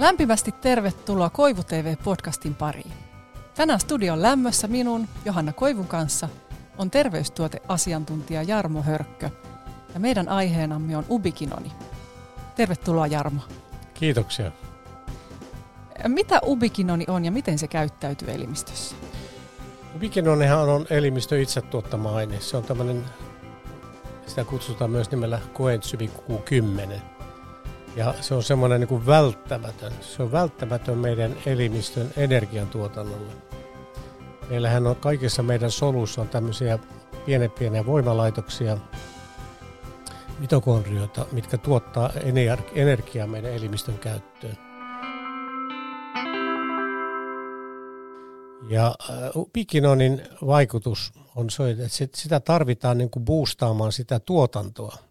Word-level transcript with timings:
Lämpimästi 0.00 0.52
tervetuloa 0.52 1.30
Koivu 1.30 1.62
TV-podcastin 1.62 2.54
pariin. 2.54 2.92
Tänään 3.54 3.80
studion 3.80 4.22
lämmössä 4.22 4.68
minun, 4.68 5.08
Johanna 5.24 5.52
Koivun 5.52 5.86
kanssa, 5.86 6.28
on 6.78 6.90
terveystuoteasiantuntija 6.90 8.42
Jarmo 8.42 8.82
Hörkkö. 8.82 9.30
Ja 9.94 10.00
meidän 10.00 10.28
aiheenamme 10.28 10.96
on 10.96 11.04
ubikinoni. 11.10 11.72
Tervetuloa 12.56 13.06
Jarmo. 13.06 13.40
Kiitoksia. 13.94 14.52
Mitä 16.08 16.40
ubikinoni 16.46 17.04
on 17.08 17.24
ja 17.24 17.30
miten 17.30 17.58
se 17.58 17.68
käyttäytyy 17.68 18.30
elimistössä? 18.30 18.96
Ubikinonihan 19.96 20.68
on 20.68 20.86
elimistö 20.90 21.42
itse 21.42 21.60
tuottama 21.62 22.16
aine. 22.16 22.40
Se 22.40 22.56
on 22.56 22.64
tämmöinen, 22.64 23.04
sitä 24.26 24.44
kutsutaan 24.44 24.90
myös 24.90 25.10
nimellä 25.10 25.38
koensymi 25.52 26.10
Q10 26.28 27.19
ja 27.96 28.14
se 28.20 28.34
on 28.34 28.42
semmoinen 28.42 28.80
niin 28.80 28.88
kuin 28.88 29.06
välttämätön. 29.06 29.92
Se 30.00 30.22
on 30.22 30.32
välttämätön 30.32 30.98
meidän 30.98 31.36
elimistön 31.46 32.10
energiantuotannolle. 32.16 33.32
Meillähän 34.50 34.86
on 34.86 34.96
kaikissa 34.96 35.42
meidän 35.42 35.70
soluissa 35.70 36.20
on 36.20 36.28
tämmöisiä 36.28 36.78
pieniä 37.26 37.48
pieniä 37.48 37.86
voimalaitoksia, 37.86 38.78
mitokondrioita, 40.38 41.26
mitkä 41.32 41.58
tuottaa 41.58 42.10
energiaa 42.74 43.26
meidän 43.26 43.52
elimistön 43.52 43.98
käyttöön. 43.98 44.56
Ja 48.68 48.94
pikinonin 49.52 50.22
vaikutus 50.46 51.12
on 51.36 51.50
se, 51.50 51.70
että 51.70 52.20
sitä 52.20 52.40
tarvitaan 52.40 52.98
niin 52.98 53.10
kuin 53.10 53.24
boostaamaan 53.24 53.92
sitä 53.92 54.20
tuotantoa– 54.20 54.96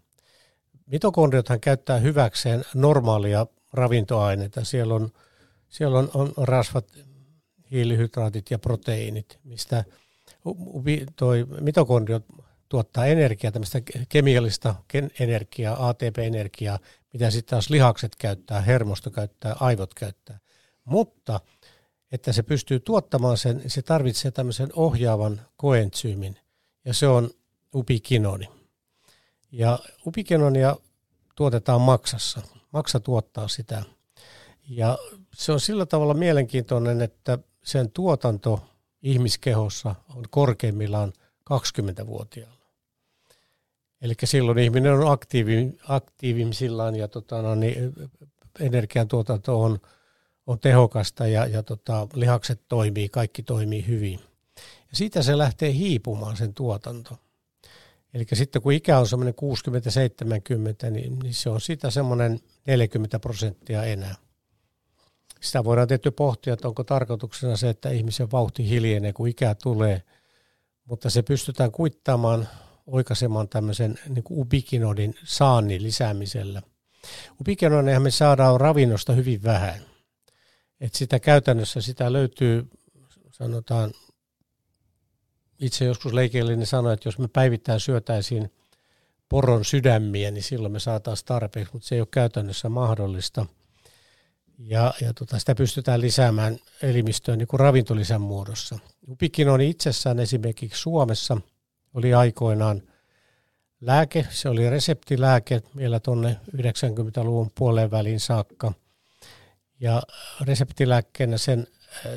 Mitokondriothan 0.90 1.60
käyttää 1.60 1.98
hyväkseen 1.98 2.64
normaalia 2.74 3.46
ravintoaineita. 3.72 4.64
Siellä 4.64 4.94
on, 4.94 5.10
siellä 5.68 5.98
on, 5.98 6.10
on 6.14 6.32
rasvat, 6.36 6.86
hiilihydraatit 7.70 8.50
ja 8.50 8.58
proteiinit, 8.58 9.38
mistä 9.44 9.84
toi 11.16 11.46
mitokondriot 11.60 12.24
tuottaa 12.68 13.06
energiaa, 13.06 13.52
tämmöistä 13.52 13.82
kemiallista 14.08 14.74
energiaa, 15.20 15.88
ATP-energiaa, 15.88 16.78
mitä 17.12 17.30
sitten 17.30 17.50
taas 17.50 17.70
lihakset 17.70 18.16
käyttää, 18.16 18.60
hermosto 18.60 19.10
käyttää, 19.10 19.56
aivot 19.60 19.94
käyttää. 19.94 20.38
Mutta 20.84 21.40
että 22.12 22.32
se 22.32 22.42
pystyy 22.42 22.80
tuottamaan 22.80 23.36
sen, 23.36 23.62
se 23.66 23.82
tarvitsee 23.82 24.30
tämmöisen 24.30 24.68
ohjaavan 24.76 25.40
koentsyymin, 25.56 26.36
ja 26.84 26.94
se 26.94 27.08
on 27.08 27.30
upikinoni. 27.74 28.59
Ja 29.52 29.78
upikenonia 30.06 30.76
tuotetaan 31.34 31.80
maksassa. 31.80 32.40
Maksa 32.72 33.00
tuottaa 33.00 33.48
sitä. 33.48 33.82
Ja 34.68 34.98
se 35.34 35.52
on 35.52 35.60
sillä 35.60 35.86
tavalla 35.86 36.14
mielenkiintoinen, 36.14 37.00
että 37.00 37.38
sen 37.62 37.90
tuotanto 37.90 38.66
ihmiskehossa 39.02 39.94
on 40.16 40.24
korkeimmillaan 40.30 41.12
20-vuotiaalla. 41.50 42.60
Eli 44.02 44.14
silloin 44.24 44.58
ihminen 44.58 44.92
on 44.92 45.12
aktiivi, 45.12 45.78
aktiivimillaan 45.88 46.96
ja 46.96 47.08
tota, 47.08 47.42
no, 47.42 47.54
niin, 47.54 47.94
energiantuotanto 48.60 49.60
on, 49.60 49.78
on 50.46 50.58
tehokasta 50.58 51.26
ja, 51.26 51.46
ja 51.46 51.62
tota, 51.62 52.08
lihakset 52.14 52.60
toimii, 52.68 53.08
kaikki 53.08 53.42
toimii 53.42 53.86
hyvin. 53.86 54.20
Ja 54.56 54.96
siitä 54.96 55.22
se 55.22 55.38
lähtee 55.38 55.72
hiipumaan 55.72 56.36
sen 56.36 56.54
tuotanto. 56.54 57.18
Eli 58.14 58.26
sitten 58.32 58.62
kun 58.62 58.72
ikä 58.72 58.98
on 58.98 59.08
semmoinen 59.08 59.34
60-70, 60.86 60.90
niin, 60.90 61.18
niin 61.18 61.34
se 61.34 61.50
on 61.50 61.60
sitä 61.60 61.90
semmoinen 61.90 62.40
40 62.66 63.18
prosenttia 63.18 63.84
enää. 63.84 64.14
Sitä 65.40 65.64
voidaan 65.64 65.88
tietysti 65.88 66.10
pohtia, 66.10 66.52
että 66.52 66.68
onko 66.68 66.84
tarkoituksena 66.84 67.56
se, 67.56 67.68
että 67.68 67.90
ihmisen 67.90 68.30
vauhti 68.30 68.68
hiljenee, 68.68 69.12
kun 69.12 69.28
ikä 69.28 69.54
tulee, 69.62 70.02
mutta 70.84 71.10
se 71.10 71.22
pystytään 71.22 71.72
kuittaamaan, 71.72 72.48
oikaisemaan 72.86 73.48
tämmöisen 73.48 73.98
niin 74.08 74.24
kuin 74.24 74.40
ubikinodin 74.40 75.14
saannin 75.24 75.82
lisäämisellä. 75.82 76.62
Ubikinodin 77.40 78.02
me 78.02 78.10
saadaan 78.10 78.60
ravinnosta 78.60 79.12
hyvin 79.12 79.42
vähän. 79.42 79.80
Et 80.80 80.94
sitä 80.94 81.20
käytännössä 81.20 81.80
sitä 81.80 82.12
löytyy, 82.12 82.68
sanotaan 83.30 83.92
itse 85.60 85.84
joskus 85.84 86.12
leikillinen 86.12 86.66
sanoi, 86.66 86.92
että 86.92 87.08
jos 87.08 87.18
me 87.18 87.28
päivittäin 87.28 87.80
syötäisiin 87.80 88.52
poron 89.28 89.64
sydämiä, 89.64 90.30
niin 90.30 90.42
silloin 90.42 90.72
me 90.72 90.80
saataisiin 90.80 91.26
tarpeeksi, 91.26 91.72
mutta 91.72 91.88
se 91.88 91.94
ei 91.94 92.00
ole 92.00 92.08
käytännössä 92.10 92.68
mahdollista. 92.68 93.46
Ja, 94.58 94.94
ja 95.00 95.14
tota, 95.14 95.38
sitä 95.38 95.54
pystytään 95.54 96.00
lisäämään 96.00 96.58
elimistöön 96.82 97.38
niin 97.38 97.48
kuin 97.48 97.60
ravintolisän 97.60 98.20
muodossa. 98.20 98.78
Upikinoni 99.08 99.70
itsessään 99.70 100.18
esimerkiksi 100.18 100.80
Suomessa 100.80 101.40
oli 101.94 102.14
aikoinaan 102.14 102.82
lääke, 103.80 104.26
se 104.30 104.48
oli 104.48 104.70
reseptilääke 104.70 105.62
vielä 105.76 106.00
tuonne 106.00 106.36
90-luvun 106.56 107.50
puoleen 107.54 107.90
väliin 107.90 108.20
saakka. 108.20 108.72
Ja 109.80 110.02
reseptilääkkeenä 110.40 111.38
sen 111.38 111.66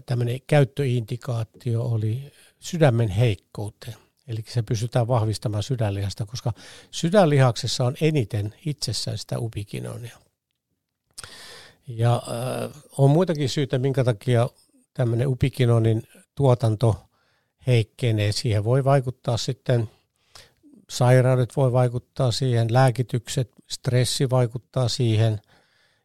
tämmöinen 0.06 0.40
käyttöindikaatio 0.48 1.84
oli 1.84 2.32
sydämen 2.64 3.10
heikkouteen. 3.10 3.98
Eli 4.28 4.44
se 4.48 4.62
pystytään 4.62 5.08
vahvistamaan 5.08 5.64
sydänlihasta, 5.64 6.26
koska 6.26 6.54
sydänlihaksessa 6.92 7.86
on 7.86 7.96
eniten 8.02 8.54
itsessään 8.66 9.18
sitä 9.18 9.40
ubikinonia. 9.40 10.18
Ja 11.88 12.16
äh, 12.16 12.82
on 12.98 13.10
muitakin 13.10 13.50
syitä, 13.50 13.80
minkä 13.80 14.04
takia 14.04 14.50
tämmöinen 14.94 15.28
ubikinonin 15.28 16.04
tuotanto 16.36 17.04
heikkenee. 17.68 18.32
Siihen 18.32 18.64
voi 18.64 18.84
vaikuttaa 18.84 19.38
sitten, 19.38 19.90
sairaudet 20.90 21.56
voi 21.56 21.72
vaikuttaa 21.72 22.32
siihen, 22.32 22.74
lääkitykset, 22.74 23.52
stressi 23.70 24.30
vaikuttaa 24.30 24.90
siihen, 24.90 25.42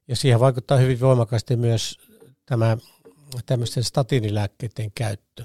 ja 0.09 0.17
siihen 0.17 0.41
vaikuttaa 0.41 0.79
hyvin 0.79 1.01
voimakkaasti 1.01 1.57
myös 1.57 1.99
tämä 2.47 2.77
tämmöisten 3.47 3.85
statinilääkkeiden 3.85 4.93
käyttö 4.95 5.45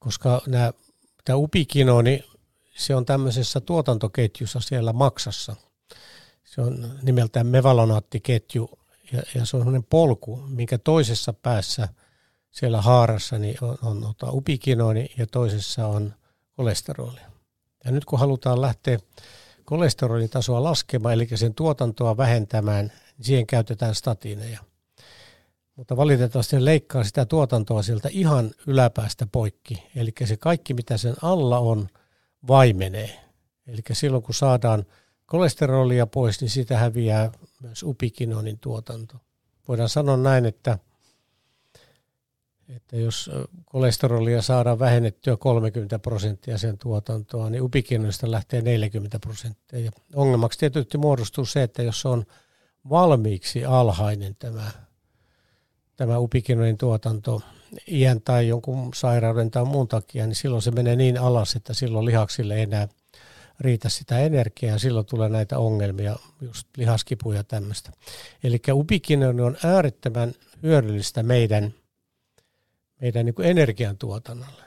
koska 0.00 0.42
nämä, 0.46 0.72
tämä 1.24 1.36
upikinoni, 1.36 2.24
se 2.76 2.94
on 2.94 3.06
tämmöisessä 3.06 3.60
tuotantoketjussa 3.60 4.60
siellä 4.60 4.92
maksassa. 4.92 5.56
Se 6.44 6.60
on 6.60 6.98
nimeltään 7.02 7.46
mevalonaattiketju 7.46 8.70
ja, 9.12 9.22
ja 9.34 9.44
se 9.44 9.56
on 9.56 9.62
sellainen 9.62 9.84
polku, 9.84 10.36
minkä 10.36 10.78
toisessa 10.78 11.32
päässä 11.32 11.88
siellä 12.50 12.82
haarassa 12.82 13.38
niin 13.38 13.56
on, 13.60 13.78
on, 13.82 14.04
on 14.22 14.34
upikinoni 14.34 15.10
ja 15.18 15.26
toisessa 15.26 15.86
on 15.86 16.14
kolesteroli. 16.56 17.20
Ja 17.84 17.90
nyt 17.90 18.04
kun 18.04 18.18
halutaan 18.18 18.60
lähteä 18.60 18.98
kolesterolin 19.64 20.30
tasoa 20.30 20.62
laskemaan, 20.62 21.14
eli 21.14 21.28
sen 21.34 21.54
tuotantoa 21.54 22.16
vähentämään, 22.16 22.86
niin 22.86 23.24
siihen 23.24 23.46
käytetään 23.46 23.94
statiineja 23.94 24.69
mutta 25.80 25.96
valitettavasti 25.96 26.50
se 26.50 26.64
leikkaa 26.64 27.04
sitä 27.04 27.24
tuotantoa 27.24 27.82
sieltä 27.82 28.08
ihan 28.12 28.50
yläpäästä 28.66 29.26
poikki. 29.32 29.82
Eli 29.96 30.12
se 30.24 30.36
kaikki, 30.36 30.74
mitä 30.74 30.96
sen 30.96 31.14
alla 31.22 31.58
on, 31.58 31.88
vaimenee. 32.48 33.20
Eli 33.66 33.80
silloin, 33.92 34.22
kun 34.22 34.34
saadaan 34.34 34.86
kolesterolia 35.26 36.06
pois, 36.06 36.40
niin 36.40 36.50
sitä 36.50 36.78
häviää 36.78 37.32
myös 37.62 37.82
upikinonin 37.82 38.58
tuotanto. 38.58 39.16
Voidaan 39.68 39.88
sanoa 39.88 40.16
näin, 40.16 40.46
että, 40.46 40.78
että 42.68 42.96
jos 42.96 43.30
kolesterolia 43.64 44.42
saadaan 44.42 44.78
vähennettyä 44.78 45.36
30 45.36 45.98
prosenttia 45.98 46.58
sen 46.58 46.78
tuotantoa, 46.78 47.50
niin 47.50 47.62
upikinonista 47.62 48.30
lähtee 48.30 48.62
40 48.62 49.18
prosenttia. 49.18 49.90
Ongelmaksi 50.14 50.58
tietysti 50.58 50.98
muodostuu 50.98 51.44
se, 51.44 51.62
että 51.62 51.82
jos 51.82 52.06
on 52.06 52.24
valmiiksi 52.90 53.64
alhainen 53.64 54.36
tämä 54.38 54.89
tämä 56.00 56.18
upikinojen 56.18 56.78
tuotanto 56.78 57.42
iän 57.88 58.20
tai 58.20 58.48
jonkun 58.48 58.90
sairauden 58.94 59.50
tai 59.50 59.64
muun 59.64 59.88
takia, 59.88 60.26
niin 60.26 60.34
silloin 60.34 60.62
se 60.62 60.70
menee 60.70 60.96
niin 60.96 61.18
alas, 61.18 61.56
että 61.56 61.74
silloin 61.74 62.06
lihaksille 62.06 62.54
ei 62.54 62.62
enää 62.62 62.88
riitä 63.60 63.88
sitä 63.88 64.18
energiaa 64.18 64.72
ja 64.72 64.78
silloin 64.78 65.06
tulee 65.06 65.28
näitä 65.28 65.58
ongelmia, 65.58 66.16
just 66.40 66.68
lihaskipuja 66.76 67.38
ja 67.38 67.44
tämmöistä. 67.44 67.92
Eli 68.44 68.60
ubikinoni 68.72 69.42
on 69.42 69.56
äärettömän 69.64 70.34
hyödyllistä 70.62 71.22
meidän, 71.22 71.74
meidän 73.00 73.26
niin 73.26 73.34
energiantuotannolle. 73.42 74.62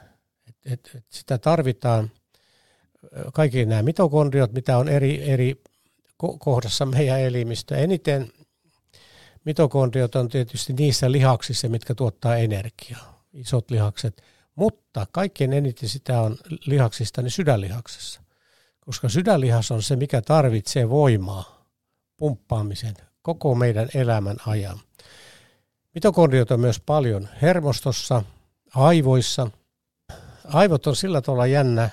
Et, 0.48 0.72
et, 0.72 0.90
et 0.94 1.04
sitä 1.10 1.38
tarvitaan, 1.38 2.10
kaikki 3.32 3.66
nämä 3.66 3.82
mitokondriot, 3.82 4.52
mitä 4.52 4.78
on 4.78 4.88
eri, 4.88 5.30
eri 5.30 5.62
kohdassa 6.38 6.86
meidän 6.86 7.20
elimistö. 7.20 7.76
Eniten 7.76 8.32
mitokondriot 9.44 10.14
on 10.14 10.28
tietysti 10.28 10.72
niissä 10.72 11.12
lihaksissa, 11.12 11.68
mitkä 11.68 11.94
tuottaa 11.94 12.36
energiaa, 12.36 13.24
isot 13.32 13.70
lihakset, 13.70 14.22
mutta 14.54 15.06
kaikkein 15.12 15.52
eniten 15.52 15.88
sitä 15.88 16.20
on 16.20 16.36
lihaksista 16.66 17.22
niin 17.22 17.30
sydänlihaksessa, 17.30 18.20
koska 18.80 19.08
sydänlihas 19.08 19.70
on 19.70 19.82
se, 19.82 19.96
mikä 19.96 20.22
tarvitsee 20.22 20.88
voimaa 20.88 21.66
pumppaamisen 22.16 22.94
koko 23.22 23.54
meidän 23.54 23.88
elämän 23.94 24.36
ajan. 24.46 24.80
Mitokondriot 25.94 26.50
on 26.50 26.60
myös 26.60 26.80
paljon 26.80 27.28
hermostossa, 27.42 28.22
aivoissa. 28.74 29.50
Aivot 30.44 30.86
on 30.86 30.96
sillä 30.96 31.20
tavalla 31.20 31.46
jännä 31.46 31.90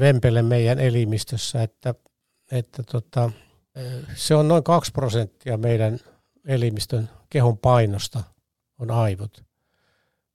vempele 0.00 0.42
meidän 0.42 0.78
elimistössä, 0.78 1.62
että, 1.62 1.94
että 2.52 2.82
tota, 2.82 3.30
se 4.14 4.34
on 4.34 4.48
noin 4.48 4.64
2 4.64 4.92
prosenttia 4.92 5.56
meidän 5.56 6.00
elimistön 6.48 7.10
kehon 7.30 7.58
painosta 7.58 8.22
on 8.78 8.90
aivot. 8.90 9.44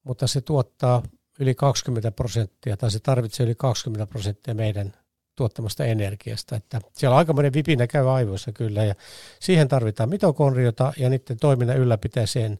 Mutta 0.04 0.28
se 0.28 0.42
tuottaa 0.42 1.04
yli 1.40 1.56
20 1.56 2.12
prosenttia, 2.12 2.78
tai 2.78 2.92
se 2.92 3.00
tarvitsee 3.00 3.46
yli 3.46 3.56
20 3.56 4.08
prosenttia 4.08 4.54
meidän 4.54 4.94
tuottamasta 5.36 5.86
energiasta. 5.86 6.56
Että 6.56 6.82
siellä 6.94 7.14
on 7.14 7.18
aikamoinen 7.18 7.54
vipinä 7.54 7.88
käy 7.88 8.10
aivoissa 8.10 8.52
kyllä, 8.52 8.84
ja 8.84 8.96
siihen 9.40 9.68
tarvitaan 9.68 10.10
mitokondriota, 10.10 10.94
ja 10.98 11.10
niiden 11.10 11.38
toiminnan 11.38 11.78
ylläpitäiseen 11.78 12.58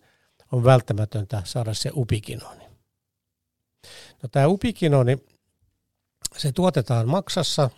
on 0.52 0.64
välttämätöntä 0.64 1.42
saada 1.46 1.74
se 1.74 1.92
upikinoni. 1.96 2.64
No 4.24 4.30
tämä 4.32 4.48
upikinoni, 4.48 5.18
se 6.38 6.52
tuotetaan 6.52 7.10
maksassa, 7.10 7.70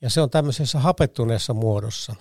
ja 0.00 0.10
se 0.10 0.20
on 0.20 0.30
tämmöisessä 0.30 0.78
hapettuneessa 0.78 1.54
muodossa. 1.54 2.14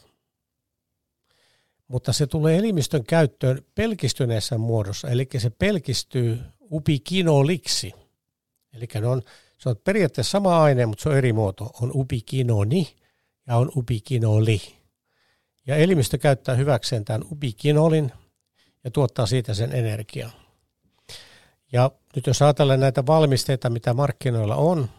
Mutta 1.89 2.13
se 2.13 2.27
tulee 2.27 2.57
elimistön 2.57 3.03
käyttöön 3.03 3.61
pelkistyneessä 3.75 4.57
muodossa, 4.57 5.09
eli 5.09 5.27
se 5.37 5.49
pelkistyy 5.49 6.39
upikinoliksi. 6.71 7.93
Eli 8.73 8.87
ne 9.01 9.07
on, 9.07 9.21
se 9.57 9.69
on 9.69 9.75
periaatteessa 9.83 10.31
sama 10.31 10.63
aine, 10.63 10.85
mutta 10.85 11.03
se 11.03 11.09
on 11.09 11.17
eri 11.17 11.33
muoto. 11.33 11.71
On 11.81 11.91
upikinoni 11.93 12.95
ja 13.47 13.55
on 13.55 13.71
upikinoli. 13.75 14.61
Ja 15.67 15.75
elimistö 15.75 16.17
käyttää 16.17 16.55
hyväkseen 16.55 17.05
tämän 17.05 17.23
ubikinolin 17.31 18.11
ja 18.83 18.91
tuottaa 18.91 19.25
siitä 19.25 19.53
sen 19.53 19.75
energiaa. 19.75 20.31
Ja 21.71 21.91
nyt 22.15 22.27
jos 22.27 22.41
ajatellaan 22.41 22.79
näitä 22.79 23.05
valmisteita, 23.05 23.69
mitä 23.69 23.93
markkinoilla 23.93 24.55
on, 24.55 24.89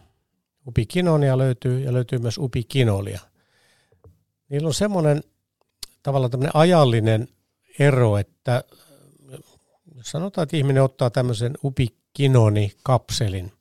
upikinonia 0.67 1.37
löytyy 1.37 1.79
ja 1.79 1.93
löytyy 1.93 2.19
myös 2.19 2.37
upikinolia. 2.37 3.19
Niillä 4.49 4.67
on 4.67 4.73
semmoinen 4.73 5.23
tavallaan 6.03 6.31
tämmöinen 6.31 6.55
ajallinen 6.55 7.27
ero, 7.79 8.17
että 8.17 8.63
jos 9.95 10.11
sanotaan, 10.11 10.43
että 10.43 10.57
ihminen 10.57 10.83
ottaa 10.83 11.09
tämmöisen 11.09 11.57
upikinoni-kapselin, 11.63 13.51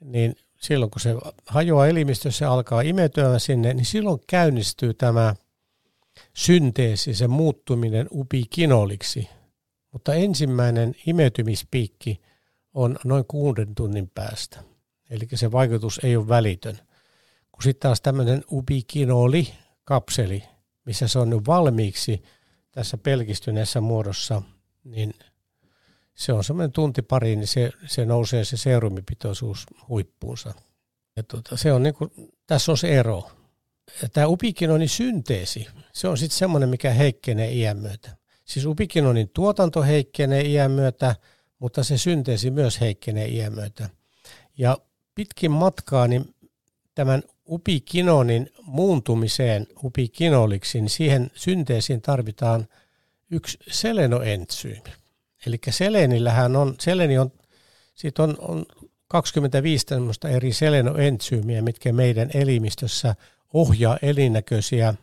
niin 0.00 0.36
silloin 0.60 0.90
kun 0.90 1.00
se 1.00 1.14
hajoaa 1.46 1.86
elimistössä 1.86 2.44
ja 2.44 2.52
alkaa 2.52 2.80
imetyä 2.80 3.38
sinne, 3.38 3.74
niin 3.74 3.84
silloin 3.84 4.20
käynnistyy 4.26 4.94
tämä 4.94 5.34
synteesi, 6.34 7.14
se 7.14 7.28
muuttuminen 7.28 8.08
upikinoliksi. 8.12 9.28
Mutta 9.92 10.14
ensimmäinen 10.14 10.94
imetymispiikki 11.06 12.20
on 12.74 12.98
noin 13.04 13.24
kuuden 13.28 13.74
tunnin 13.74 14.10
päästä. 14.14 14.62
Eli 15.10 15.28
se 15.34 15.52
vaikutus 15.52 16.00
ei 16.02 16.16
ole 16.16 16.28
välitön. 16.28 16.78
Kun 17.52 17.62
sitten 17.62 17.88
taas 17.88 18.00
tämmöinen 18.00 18.44
ubikinoli-kapseli, 18.52 20.42
missä 20.90 21.08
se 21.08 21.18
on 21.18 21.30
nyt 21.30 21.46
valmiiksi 21.46 22.22
tässä 22.72 22.96
pelkistyneessä 22.96 23.80
muodossa, 23.80 24.42
niin 24.84 25.14
se 26.14 26.32
on 26.32 26.44
semmoinen 26.44 26.72
tunti 26.72 27.02
pari, 27.02 27.36
niin 27.36 27.46
se, 27.46 27.70
se 27.86 28.04
nousee 28.04 28.44
se 28.44 28.56
serumipitoisuus 28.56 29.66
huippuunsa. 29.88 30.54
Ja 31.16 31.22
tuota, 31.22 31.56
se 31.56 31.72
on 31.72 31.82
niin 31.82 31.94
kuin, 31.94 32.10
tässä 32.46 32.72
on 32.72 32.78
se 32.78 32.98
ero. 32.98 33.30
Ja 34.02 34.08
tämä 34.08 34.26
upikinonin 34.26 34.88
synteesi, 34.88 35.66
se 35.92 36.08
on 36.08 36.18
sitten 36.18 36.38
semmoinen, 36.38 36.68
mikä 36.68 36.90
heikkenee 36.90 37.52
iän 37.52 37.78
myötä. 37.78 38.16
Siis 38.44 38.66
upikinonin 38.66 39.28
tuotanto 39.28 39.82
heikkenee 39.82 40.42
iän 40.42 40.70
myötä, 40.70 41.16
mutta 41.58 41.84
se 41.84 41.98
synteesi 41.98 42.50
myös 42.50 42.80
heikkenee 42.80 43.28
iän 43.28 43.54
myötä. 43.54 43.88
Ja 44.58 44.78
pitkin 45.14 45.50
matkaa 45.50 46.08
niin 46.08 46.34
tämän 46.94 47.22
upikinonin 47.50 48.50
muuntumiseen 48.62 49.66
upikinoliksi, 49.84 50.80
niin 50.80 50.90
siihen 50.90 51.30
synteesiin 51.34 52.02
tarvitaan 52.02 52.68
yksi 53.30 53.58
selenoentsyymi. 53.70 54.92
Eli 55.46 55.58
selenillähän 55.70 56.56
on, 56.56 56.74
seleni 56.80 57.18
on, 57.18 57.32
siitä 57.94 58.22
on, 58.22 58.36
on 58.38 58.66
25 59.08 59.86
eri 60.30 60.52
selenoentsyymiä, 60.52 61.62
mitkä 61.62 61.92
meidän 61.92 62.30
elimistössä 62.34 63.14
ohjaa 63.54 63.98
elinäköisiä 64.02 64.94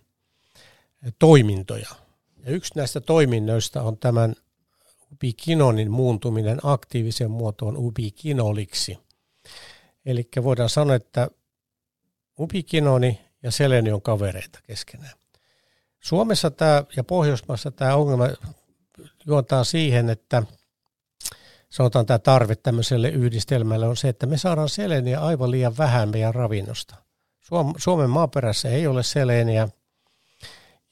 toimintoja. 1.19 1.89
Ja 2.45 2.51
yksi 2.51 2.73
näistä 2.75 3.01
toiminnoista 3.01 3.81
on 3.81 3.97
tämän 3.97 4.35
ubikinonin 5.13 5.91
muuntuminen 5.91 6.59
aktiivisen 6.63 7.31
muotoon 7.31 7.77
ubikinoliksi. 7.77 8.97
Eli 10.05 10.27
voidaan 10.43 10.69
sanoa, 10.69 10.95
että 10.95 11.29
ubikinoni 12.39 13.21
ja 13.43 13.51
seleni 13.51 13.91
on 13.91 14.01
kavereita 14.01 14.59
keskenään. 14.63 15.13
Suomessa 15.99 16.51
tämä 16.51 16.83
ja 16.95 17.03
Pohjoismaissa 17.03 17.71
tämä 17.71 17.95
ongelma 17.95 18.27
juontaa 19.25 19.63
siihen, 19.63 20.09
että 20.09 20.43
sanotaan 21.69 22.05
tämä 22.05 22.19
tarve 22.19 22.55
tämmöiselle 22.55 23.09
yhdistelmälle 23.09 23.87
on 23.87 23.97
se, 23.97 24.09
että 24.09 24.25
me 24.25 24.37
saadaan 24.37 24.69
seleniä 24.69 25.19
aivan 25.19 25.51
liian 25.51 25.77
vähän 25.77 26.09
meidän 26.09 26.35
ravinnosta. 26.35 26.95
Suomen 27.77 28.09
maaperässä 28.09 28.69
ei 28.69 28.87
ole 28.87 29.03
seleniä 29.03 29.67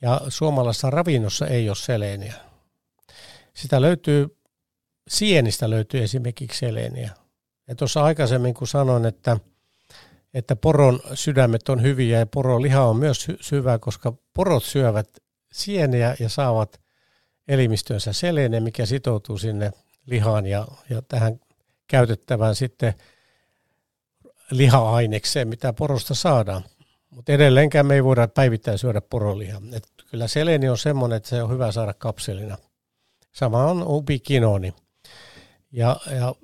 ja 0.01 0.21
suomalaisessa 0.27 0.89
ravinnossa 0.89 1.47
ei 1.47 1.69
ole 1.69 1.75
seleniä. 1.75 2.33
Sitä 3.53 3.81
löytyy, 3.81 4.37
sienistä 5.07 5.69
löytyy 5.69 6.03
esimerkiksi 6.03 6.59
seleniä. 6.59 7.11
Ja 7.67 7.75
tuossa 7.75 8.03
aikaisemmin 8.03 8.53
kun 8.53 8.67
sanoin, 8.67 9.05
että, 9.05 9.37
että 10.35 10.55
poron 10.55 10.99
sydämet 11.13 11.69
on 11.69 11.81
hyviä 11.81 12.19
ja 12.19 12.25
poron 12.25 12.61
liha 12.61 12.83
on 12.85 12.97
myös 12.97 13.27
syvä, 13.41 13.79
koska 13.79 14.13
porot 14.33 14.63
syövät 14.63 15.09
sieniä 15.51 16.15
ja 16.19 16.29
saavat 16.29 16.81
elimistönsä 17.47 18.13
selene, 18.13 18.59
mikä 18.59 18.85
sitoutuu 18.85 19.37
sinne 19.37 19.71
lihaan 20.05 20.45
ja, 20.45 20.67
ja 20.89 21.01
tähän 21.01 21.39
käytettävään 21.87 22.55
sitten 22.55 22.93
liha-ainekseen, 24.51 25.47
mitä 25.47 25.73
porosta 25.73 26.15
saadaan. 26.15 26.63
Mutta 27.09 27.31
edelleenkään 27.31 27.85
me 27.85 27.95
ei 27.95 28.03
voida 28.03 28.27
päivittäin 28.27 28.77
syödä 28.77 29.01
porolihaa. 29.01 29.61
Et 29.73 29.87
kyllä 30.09 30.27
seleni 30.27 30.69
on 30.69 30.77
semmoinen, 30.77 31.17
että 31.17 31.29
se 31.29 31.43
on 31.43 31.51
hyvä 31.51 31.71
saada 31.71 31.93
kapselina. 31.93 32.57
Sama 33.31 33.65
on 33.65 33.83
ubikinoni. 33.87 34.73
Ja, 35.71 35.99
ja 36.19 36.35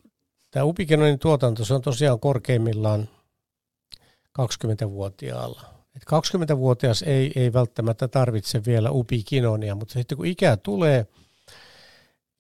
tämä 0.52 0.64
ubikinonin 0.64 1.20
tuotanto, 1.20 1.66
se 1.66 1.74
on 1.74 1.82
tosiaan 1.82 2.20
korkeimmillaan 2.20 3.10
20-vuotiaalla. 4.40 5.62
Et 5.96 6.04
20-vuotias 6.04 7.04
ei, 7.04 7.32
ei 7.36 7.54
välttämättä 7.54 8.08
tarvitse 8.08 8.66
vielä 8.66 8.92
ubikinonia, 8.92 9.76
mutta 9.76 9.94
sitten 9.94 10.18
kun 10.18 10.26
ikää 10.26 10.58
tulee 10.58 11.08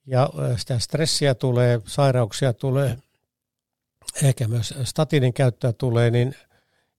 ja 0.07 0.29
sitä 0.57 0.79
stressiä 0.79 1.35
tulee, 1.35 1.81
sairauksia 1.85 2.53
tulee, 2.53 2.97
ehkä 4.23 4.47
myös 4.47 4.73
statinin 4.83 5.33
käyttöä 5.33 5.73
tulee, 5.73 6.11
niin 6.11 6.35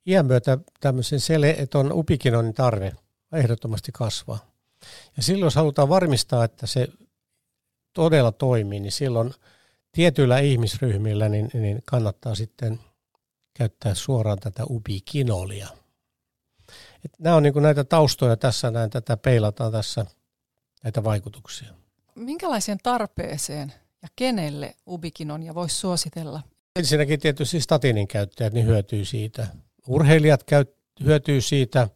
iän 0.07 0.27
myötä 0.27 0.59
tämmöisen 0.81 1.21
seleton 1.21 1.93
ubikinonin 1.93 2.55
tarve 2.55 2.93
ehdottomasti 3.33 3.93
kasvaa. 3.93 4.39
Ja 5.17 5.23
silloin 5.23 5.47
jos 5.47 5.55
halutaan 5.55 5.89
varmistaa, 5.89 6.45
että 6.45 6.67
se 6.67 6.89
todella 7.93 8.33
toimii, 8.33 8.81
niin 8.81 8.93
silloin 8.93 9.35
tietyillä 9.93 10.39
ihmisryhmillä 10.39 11.29
niin, 11.29 11.51
niin 11.55 11.83
kannattaa 11.85 12.35
sitten 12.35 12.81
käyttää 13.55 13.95
suoraan 13.95 14.39
tätä 14.39 14.65
ubikinolia. 14.65 15.69
Et 17.05 17.13
nämä 17.19 17.37
on 17.37 17.43
niin 17.43 17.63
näitä 17.63 17.85
taustoja 17.85 18.37
tässä, 18.37 18.71
näin 18.71 18.91
tätä 18.91 19.17
peilataan 19.17 19.73
tässä, 19.73 20.07
näitä 20.85 21.05
vaikutuksia. 21.05 21.69
Minkälaiseen 22.15 22.79
tarpeeseen 22.83 23.73
ja 24.03 24.09
kenelle 24.17 24.75
ubikinonia 24.87 25.55
voisi 25.55 25.77
suositella? 25.77 26.43
Ensinnäkin 26.77 27.21
tietysti 27.21 27.61
statinin 27.61 28.09
käyttäjät 28.09 28.53
niin 28.53 28.67
hyötyy 28.67 29.05
siitä. 29.05 29.47
Urheilijat 29.87 30.43
käy, 30.45 30.65
hyötyy 31.05 31.41
siitä 31.41 31.89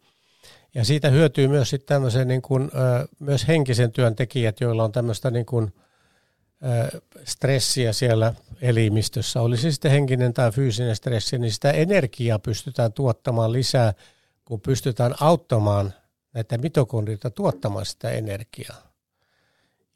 ja 0.75 0.85
siitä 0.85 1.09
hyötyy 1.09 1.49
myös 1.49 1.75
tämmöisen 1.87 2.29
niin 2.29 2.43
kuin, 2.43 2.71
myös 3.21 3.49
henkisen 3.49 3.93
työn 3.93 4.17
tekijät, 4.17 4.61
joilla 4.61 4.85
on 4.85 4.93
tämmöistä 4.93 5.31
niin 5.31 5.47
kuin, 5.47 5.73
stressiä 7.25 7.93
siellä 7.93 8.35
elimistössä, 8.61 9.43
oli 9.43 9.57
se 9.57 9.73
sitten 9.73 9.91
henkinen 9.91 10.35
tai 10.35 10.53
fyysinen 10.53 10.97
stressi, 10.97 11.39
niin 11.39 11.53
sitä 11.53 11.71
energiaa 11.71 12.39
pystytään 12.39 12.93
tuottamaan 12.93 13.53
lisää, 13.53 13.95
kun 14.45 14.61
pystytään 14.61 15.15
auttamaan 15.21 15.95
näitä 16.35 16.59
mitokondrioita 16.59 17.31
tuottamaan 17.31 17.87
sitä 17.87 18.11
energiaa. 18.11 18.93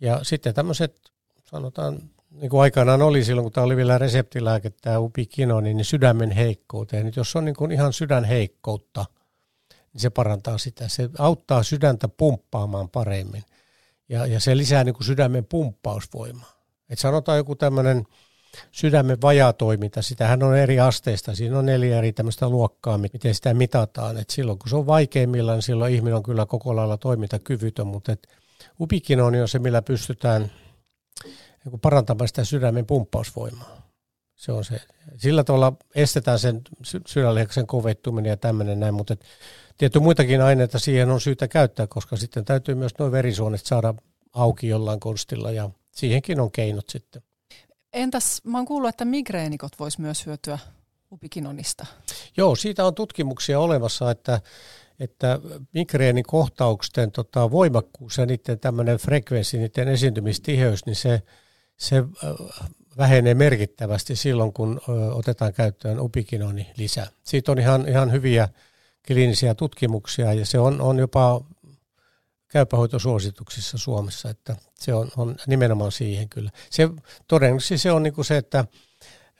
Ja 0.00 0.20
sitten 0.22 0.54
tämmöiset, 0.54 1.10
sanotaan, 1.44 1.98
niin 2.30 2.50
kuin 2.50 2.62
aikanaan 2.62 3.02
oli 3.02 3.24
silloin, 3.24 3.44
kun 3.44 3.52
tämä 3.52 3.64
oli 3.64 3.76
vielä 3.76 3.98
reseptilääke, 3.98 4.70
tämä 4.70 4.98
upikino, 4.98 5.60
niin 5.60 5.84
sydämen 5.84 6.30
heikkouteen. 6.30 7.06
Nyt 7.06 7.16
jos 7.16 7.36
on 7.36 7.44
niin 7.44 7.56
kuin 7.56 7.72
ihan 7.72 7.92
sydänheikkoutta, 7.92 9.04
niin 9.92 10.00
se 10.00 10.10
parantaa 10.10 10.58
sitä. 10.58 10.88
Se 10.88 11.10
auttaa 11.18 11.62
sydäntä 11.62 12.08
pumppaamaan 12.08 12.88
paremmin. 12.88 13.44
Ja, 14.10 14.26
ja 14.26 14.40
se 14.40 14.56
lisää 14.56 14.84
niin 14.84 14.94
kuin 14.94 15.04
sydämen 15.04 15.46
pumppausvoimaa. 15.46 16.52
Et 16.88 16.98
sanotaan 16.98 17.38
joku 17.38 17.56
tämmöinen 17.56 18.04
sydämen 18.70 19.22
vajatoiminta, 19.22 20.02
sitähän 20.02 20.42
on 20.42 20.56
eri 20.56 20.80
asteista. 20.80 21.34
Siinä 21.34 21.58
on 21.58 21.66
neljä 21.66 21.98
eri 21.98 22.12
tämmöistä 22.12 22.48
luokkaa, 22.48 22.98
miten 22.98 23.34
sitä 23.34 23.54
mitataan. 23.54 24.18
Et 24.18 24.30
silloin 24.30 24.58
kun 24.58 24.68
se 24.68 24.76
on 24.76 24.86
vaikeimmillaan, 24.86 25.56
niin 25.56 25.62
silloin 25.62 25.94
ihminen 25.94 26.14
on 26.14 26.22
kyllä 26.22 26.46
koko 26.46 26.76
lailla 26.76 26.96
toimintakyvytön, 26.96 27.86
mutta 27.86 28.12
et 28.12 28.28
ubikinoni 28.80 29.40
on 29.40 29.48
se, 29.48 29.58
millä 29.58 29.82
pystytään 29.82 30.50
niin 31.64 31.80
parantamaan 31.80 32.28
sitä 32.28 32.44
sydämen 32.44 32.86
pumppausvoimaa. 32.86 33.90
Se 34.36 34.52
on 34.52 34.64
se. 34.64 34.80
Sillä 35.16 35.44
tavalla 35.44 35.72
estetään 35.94 36.38
sen 36.38 36.60
sydänlihaksen 37.06 37.66
kovettuminen 37.66 38.30
ja 38.30 38.36
tämmöinen 38.36 38.80
näin, 38.80 38.94
mutta 38.94 39.16
tietty 39.80 40.00
muitakin 40.00 40.42
aineita 40.42 40.78
siihen 40.78 41.10
on 41.10 41.20
syytä 41.20 41.48
käyttää, 41.48 41.86
koska 41.86 42.16
sitten 42.16 42.44
täytyy 42.44 42.74
myös 42.74 42.92
nuo 42.98 43.12
verisuonet 43.12 43.66
saada 43.66 43.94
auki 44.32 44.68
jollain 44.68 45.00
konstilla 45.00 45.50
ja 45.50 45.70
siihenkin 45.90 46.40
on 46.40 46.50
keinot 46.50 46.88
sitten. 46.88 47.22
Entäs 47.92 48.40
mä 48.44 48.58
oon 48.58 48.66
kuullut, 48.66 48.88
että 48.88 49.04
migreenikot 49.04 49.72
vois 49.78 49.98
myös 49.98 50.26
hyötyä 50.26 50.58
ubikinonista. 51.12 51.86
Joo, 52.36 52.56
siitä 52.56 52.84
on 52.84 52.94
tutkimuksia 52.94 53.60
olemassa, 53.60 54.10
että, 54.10 54.40
että 55.00 55.38
migreenikohtausten 55.72 57.12
tota, 57.12 57.50
voimakkuus 57.50 58.18
ja 58.18 58.26
niiden 58.26 58.60
tämmöinen 58.60 58.96
frekvenssi, 58.96 59.58
niiden 59.58 59.88
esiintymistiheys, 59.88 60.86
niin 60.86 60.96
se, 60.96 61.22
se 61.76 62.04
vähenee 62.98 63.34
merkittävästi 63.34 64.16
silloin, 64.16 64.52
kun 64.52 64.80
otetaan 65.14 65.52
käyttöön 65.52 66.00
ubikinoni 66.00 66.70
lisää. 66.76 67.06
Siitä 67.22 67.52
on 67.52 67.58
ihan, 67.58 67.88
ihan 67.88 68.12
hyviä 68.12 68.48
kliinisiä 69.06 69.54
tutkimuksia 69.54 70.32
ja 70.32 70.46
se 70.46 70.58
on, 70.58 70.80
on 70.80 70.98
jopa 70.98 71.40
käypähoitosuosituksissa 72.48 73.78
Suomessa, 73.78 74.30
että 74.30 74.56
se 74.74 74.94
on, 74.94 75.10
on 75.16 75.36
nimenomaan 75.46 75.92
siihen 75.92 76.28
kyllä. 76.28 76.50
Se, 76.70 76.88
todennäköisesti 77.28 77.78
se 77.78 77.92
on 77.92 78.02
niin 78.02 78.14
kuin 78.14 78.24
se, 78.24 78.36
että 78.36 78.64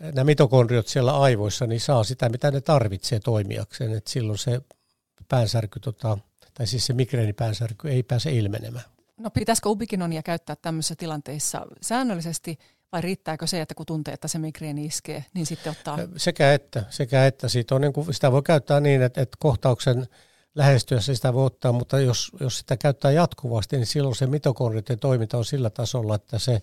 nämä 0.00 0.24
mitokondriot 0.24 0.86
siellä 0.86 1.18
aivoissa 1.18 1.66
niin 1.66 1.80
saa 1.80 2.04
sitä, 2.04 2.28
mitä 2.28 2.50
ne 2.50 2.60
tarvitsee 2.60 3.20
toimijakseen, 3.20 3.92
että 3.92 4.10
silloin 4.10 4.38
se 4.38 4.60
päänsärky, 5.28 5.80
tota, 5.80 6.18
tai 6.54 6.66
siis 6.66 6.86
se 6.86 6.92
migreenipäänsärky 6.92 7.88
ei 7.90 8.02
pääse 8.02 8.32
ilmenemään. 8.32 8.84
No 9.16 9.30
pitäisikö 9.30 9.68
ubikinonia 9.68 10.22
käyttää 10.22 10.56
tämmöisissä 10.56 10.94
tilanteissa 10.96 11.66
säännöllisesti 11.80 12.58
vai 12.92 13.00
riittääkö 13.00 13.46
se, 13.46 13.60
että 13.60 13.74
kun 13.74 13.86
tuntee, 13.86 14.14
että 14.14 14.28
se 14.28 14.38
migreeni 14.38 14.84
iskee, 14.84 15.24
niin 15.34 15.46
sitten 15.46 15.70
ottaa? 15.72 15.98
Sekä 16.16 16.52
että, 16.52 16.84
sekä 16.90 17.26
että 17.26 17.48
siitä 17.48 17.74
on, 17.74 17.80
niin 17.80 17.92
kuin, 17.92 18.14
sitä 18.14 18.32
voi 18.32 18.42
käyttää 18.42 18.80
niin, 18.80 19.02
että, 19.02 19.20
että 19.22 19.36
kohtauksen 19.40 20.06
lähestyessä 20.54 21.14
sitä 21.14 21.34
voi 21.34 21.46
ottaa, 21.46 21.72
mutta 21.72 22.00
jos, 22.00 22.32
jos 22.40 22.58
sitä 22.58 22.76
käyttää 22.76 23.10
jatkuvasti, 23.10 23.76
niin 23.76 23.86
silloin 23.86 24.16
se 24.16 24.26
mitokondrien 24.26 24.98
toiminta 24.98 25.38
on 25.38 25.44
sillä 25.44 25.70
tasolla, 25.70 26.14
että 26.14 26.38
se, 26.38 26.62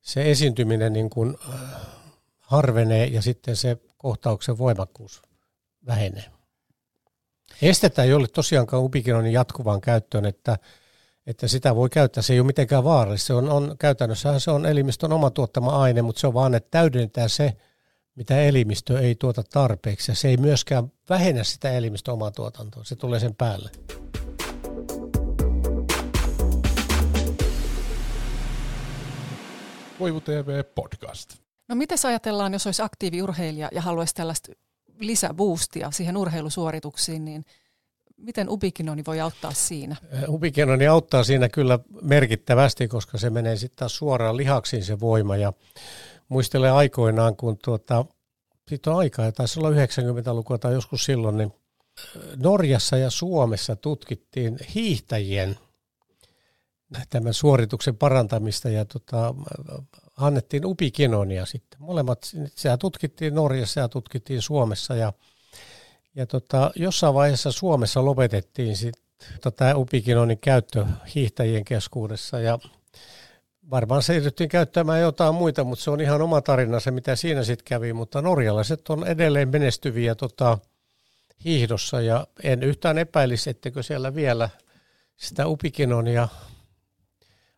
se 0.00 0.30
esiintyminen 0.30 0.92
niin 0.92 1.10
kuin 1.10 1.36
harvenee 2.38 3.06
ja 3.06 3.22
sitten 3.22 3.56
se 3.56 3.76
kohtauksen 3.96 4.58
voimakkuus 4.58 5.22
vähenee. 5.86 6.24
Estetään 7.62 8.08
jolle 8.08 8.28
tosiaankaan 8.28 8.82
ubikinonin 8.82 9.32
jatkuvaan 9.32 9.80
käyttöön, 9.80 10.26
että, 10.26 10.58
että 11.26 11.48
sitä 11.48 11.76
voi 11.76 11.90
käyttää. 11.90 12.22
Se 12.22 12.32
ei 12.32 12.40
ole 12.40 12.46
mitenkään 12.46 12.84
vaarallista. 12.84 13.26
Se 13.26 13.34
on, 13.34 13.50
on, 13.50 13.76
käytännössähän 13.78 14.40
se 14.40 14.50
on 14.50 14.66
elimistön 14.66 15.12
oma 15.12 15.30
tuottama 15.30 15.82
aine, 15.82 16.02
mutta 16.02 16.20
se 16.20 16.26
on 16.26 16.34
vaan, 16.34 16.54
että 16.54 16.68
täydennetään 16.70 17.30
se, 17.30 17.56
mitä 18.14 18.40
elimistö 18.42 19.00
ei 19.00 19.14
tuota 19.14 19.42
tarpeeksi. 19.42 20.10
Ja 20.10 20.14
se 20.14 20.28
ei 20.28 20.36
myöskään 20.36 20.92
vähennä 21.08 21.44
sitä 21.44 21.72
elimistön 21.72 22.14
omaa 22.14 22.30
tuotantoa. 22.30 22.84
Se 22.84 22.96
tulee 22.96 23.20
sen 23.20 23.34
päälle. 23.34 23.70
Voivu 30.00 30.20
TV 30.20 30.64
podcast. 30.74 31.34
No 31.68 31.74
miten 31.74 31.98
ajatellaan, 32.04 32.52
jos 32.52 32.66
olisi 32.66 32.82
aktiiviurheilija 32.82 33.68
ja 33.72 33.82
haluaisi 33.82 34.14
tällaista 34.14 34.52
lisäboostia 34.98 35.90
siihen 35.90 36.16
urheilusuorituksiin, 36.16 37.24
niin 37.24 37.44
miten 38.16 38.48
ubikinoni 38.48 39.02
voi 39.06 39.20
auttaa 39.20 39.52
siinä? 39.52 39.96
Ubikinoni 40.28 40.86
auttaa 40.86 41.24
siinä 41.24 41.48
kyllä 41.48 41.78
merkittävästi, 42.02 42.88
koska 42.88 43.18
se 43.18 43.30
menee 43.30 43.56
sitten 43.56 43.76
taas 43.76 43.96
suoraan 43.96 44.36
lihaksiin 44.36 44.84
se 44.84 45.00
voima 45.00 45.36
ja 45.36 45.52
muistelen 46.28 46.72
aikoinaan, 46.72 47.36
kun 47.36 47.58
tuota, 47.64 48.04
siitä 48.68 48.90
on 48.90 48.98
aikaa, 48.98 49.32
taisi 49.32 49.60
olla 49.60 49.70
90-lukua 49.70 50.58
tai 50.58 50.72
joskus 50.72 51.04
silloin, 51.04 51.36
niin 51.36 51.52
Norjassa 52.36 52.96
ja 52.96 53.10
Suomessa 53.10 53.76
tutkittiin 53.76 54.58
hiihtäjien 54.74 55.56
tämän 57.10 57.34
suorituksen 57.34 57.96
parantamista 57.96 58.68
ja 58.68 58.84
tota, 58.84 59.34
annettiin 60.16 60.66
upikinonia 60.66 61.46
sitten. 61.46 61.82
Molemmat, 61.82 62.18
sehän 62.54 62.78
tutkittiin 62.78 63.34
Norjassa 63.34 63.80
ja 63.80 63.88
tutkittiin 63.88 64.42
Suomessa 64.42 64.94
ja, 64.94 65.12
ja 66.14 66.26
tota, 66.26 66.70
jossain 66.76 67.14
vaiheessa 67.14 67.52
Suomessa 67.52 68.04
lopetettiin 68.04 68.76
sitten 68.76 69.04
tota, 69.40 69.76
upikinonin 69.76 70.38
käyttö 70.38 70.86
hiihtäjien 71.14 71.64
keskuudessa 71.64 72.40
ja 72.40 72.58
varmaan 73.70 74.02
siirryttiin 74.02 74.48
käyttämään 74.48 75.00
jotain 75.00 75.34
muita, 75.34 75.64
mutta 75.64 75.84
se 75.84 75.90
on 75.90 76.00
ihan 76.00 76.22
oma 76.22 76.40
tarina 76.40 76.80
se, 76.80 76.90
mitä 76.90 77.16
siinä 77.16 77.44
sitten 77.44 77.64
kävi, 77.64 77.92
mutta 77.92 78.22
norjalaiset 78.22 78.90
on 78.90 79.06
edelleen 79.06 79.48
menestyviä 79.48 80.14
tota, 80.14 80.58
hiihdossa 81.44 82.00
ja 82.00 82.26
en 82.42 82.62
yhtään 82.62 82.98
epäilisi, 82.98 83.50
ettekö 83.50 83.82
siellä 83.82 84.14
vielä 84.14 84.50
sitä 85.16 85.46
upikinonia 85.46 86.28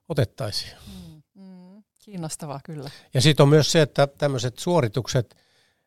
otettaisiin. 0.08 0.72
Mm, 0.86 1.22
mm, 1.34 1.82
kiinnostavaa 2.04 2.60
kyllä. 2.64 2.90
Ja 3.14 3.20
sitten 3.20 3.42
on 3.42 3.48
myös 3.48 3.72
se, 3.72 3.82
että 3.82 4.06
tämmöiset 4.06 4.58
suoritukset, 4.58 5.36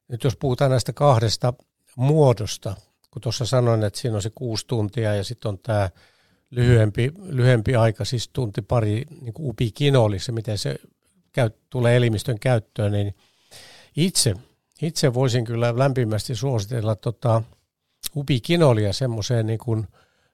nyt 0.07 0.23
jos 0.23 0.35
puhutaan 0.35 0.71
näistä 0.71 0.93
kahdesta 0.93 1.53
muodosta, 1.95 2.75
kun 3.11 3.21
tuossa 3.21 3.45
sanoin, 3.45 3.83
että 3.83 3.99
siinä 3.99 4.15
on 4.15 4.21
se 4.21 4.29
kuusi 4.35 4.67
tuntia 4.67 5.15
ja 5.15 5.23
sitten 5.23 5.49
on 5.49 5.59
tämä 5.59 5.89
lyhyempi, 6.51 7.11
lyhyempi 7.17 7.75
aika, 7.75 8.05
siis 8.05 8.29
tunti 8.33 8.61
pari 8.61 9.05
niin 9.21 9.33
kuin 9.33 9.55
se 10.17 10.31
miten 10.31 10.57
se 10.57 10.75
käy, 11.33 11.49
tulee 11.69 11.97
elimistön 11.97 12.39
käyttöön, 12.39 12.91
niin 12.91 13.15
itse, 13.95 14.35
itse 14.81 15.13
voisin 15.13 15.45
kyllä 15.45 15.77
lämpimästi 15.77 16.35
suositella 16.35 16.95
tota, 16.95 17.41
ubikinolia 18.15 18.93
semmoiseen 18.93 19.45
niin 19.45 19.59
kuin 19.59 19.87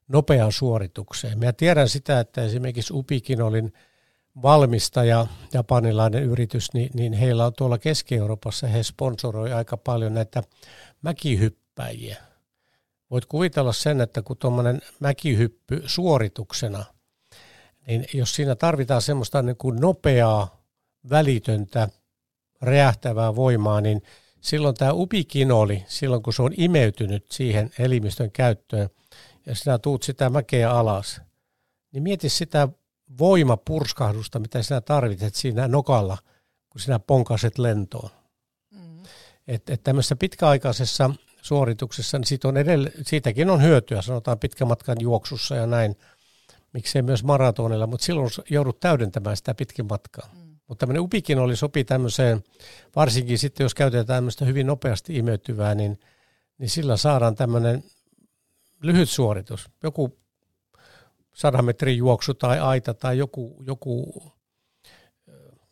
nopeaan 0.08 0.52
suoritukseen. 0.52 1.40
Mä 1.40 1.54
tiedän 1.54 1.90
sitä, 1.90 2.20
että 2.20 2.44
esimerkiksi 2.44 2.94
ubikinolin 2.94 3.74
valmistaja, 4.42 5.28
japanilainen 5.54 6.24
yritys, 6.24 6.74
niin, 6.74 6.90
niin 6.94 7.14
heillä 7.14 7.46
on 7.46 7.54
tuolla 7.58 7.78
Keski-Euroopassa, 7.78 8.68
he 8.68 8.84
sponsoroi 8.84 9.54
aika 9.54 9.78
paljon 9.78 10.14
näitä 10.14 10.44
mäkihyppäjiä– 11.06 12.18
voit 13.12 13.26
kuvitella 13.26 13.74
sen, 13.74 14.02
että 14.02 14.22
kun 14.22 14.38
tuommoinen 14.38 14.82
mäkihyppy 15.00 15.84
suorituksena, 15.86 16.86
niin 17.88 18.06
jos 18.14 18.36
siinä 18.36 18.56
tarvitaan 18.56 19.02
semmoista 19.02 19.42
niin 19.42 19.58
kuin 19.58 19.82
nopeaa, 19.82 20.62
välitöntä, 21.10 21.90
räjähtävää 22.62 23.36
voimaa, 23.36 23.82
niin 23.82 24.02
silloin 24.42 24.76
tämä 24.76 24.94
ubikinoli, 24.94 25.86
silloin 25.88 26.24
kun 26.24 26.34
se 26.34 26.42
on 26.42 26.54
imeytynyt 26.58 27.26
siihen 27.32 27.72
elimistön 27.80 28.32
käyttöön, 28.32 28.90
ja 29.46 29.56
sinä 29.56 29.78
tuut 29.78 30.04
sitä 30.04 30.30
mäkeä 30.30 30.72
alas, 30.72 31.22
niin 31.92 32.04
mieti 32.04 32.30
sitä 32.30 32.68
voimapurskahdusta, 33.18 34.40
mitä 34.40 34.64
sinä 34.64 34.82
tarvitset 34.82 35.36
siinä 35.36 35.68
nokalla, 35.68 36.18
kun 36.70 36.82
sinä 36.82 37.00
ponkaset 37.00 37.58
lentoon. 37.58 38.10
Että 39.48 39.74
et 39.74 39.84
tämmöisessä 39.84 40.16
pitkäaikaisessa 40.16 41.10
suorituksessa, 41.42 42.18
niin 42.18 42.28
siitä 42.28 42.48
on 42.48 42.58
edelle, 42.58 42.92
siitäkin 43.02 43.50
on 43.50 43.62
hyötyä, 43.62 44.02
sanotaan 44.02 44.40
pitkän 44.40 44.68
matkan 44.68 44.98
juoksussa 45.00 45.56
ja 45.56 45.68
näin, 45.68 45.96
miksei 46.74 47.02
myös 47.02 47.24
maratonilla, 47.24 47.88
mutta 47.88 48.06
silloin 48.06 48.30
joudut 48.50 48.80
täydentämään 48.80 49.38
sitä 49.38 49.56
pitkin 49.56 49.86
matkaa. 49.86 50.30
Mm. 50.34 50.56
Mutta 50.68 50.80
tämmöinen 50.80 51.02
upikin 51.02 51.40
oli 51.40 51.56
sopi 51.56 51.84
tämmöiseen, 51.84 52.44
varsinkin 52.96 53.38
sitten 53.38 53.66
jos 53.66 53.74
käytetään 53.74 54.06
tämmöistä 54.06 54.46
hyvin 54.46 54.68
nopeasti 54.68 55.18
imeytyvää, 55.18 55.76
niin, 55.76 56.00
niin 56.58 56.70
sillä 56.70 56.98
saadaan 56.98 57.36
tämmöinen 57.36 57.84
lyhyt 58.84 59.10
suoritus. 59.10 59.70
Joku 59.84 60.18
sadan 61.34 61.66
metrin 61.66 61.98
juoksu 61.98 62.34
tai 62.34 62.60
aita 62.60 62.94
tai 62.94 63.18
joku, 63.18 63.64
joku 63.68 64.24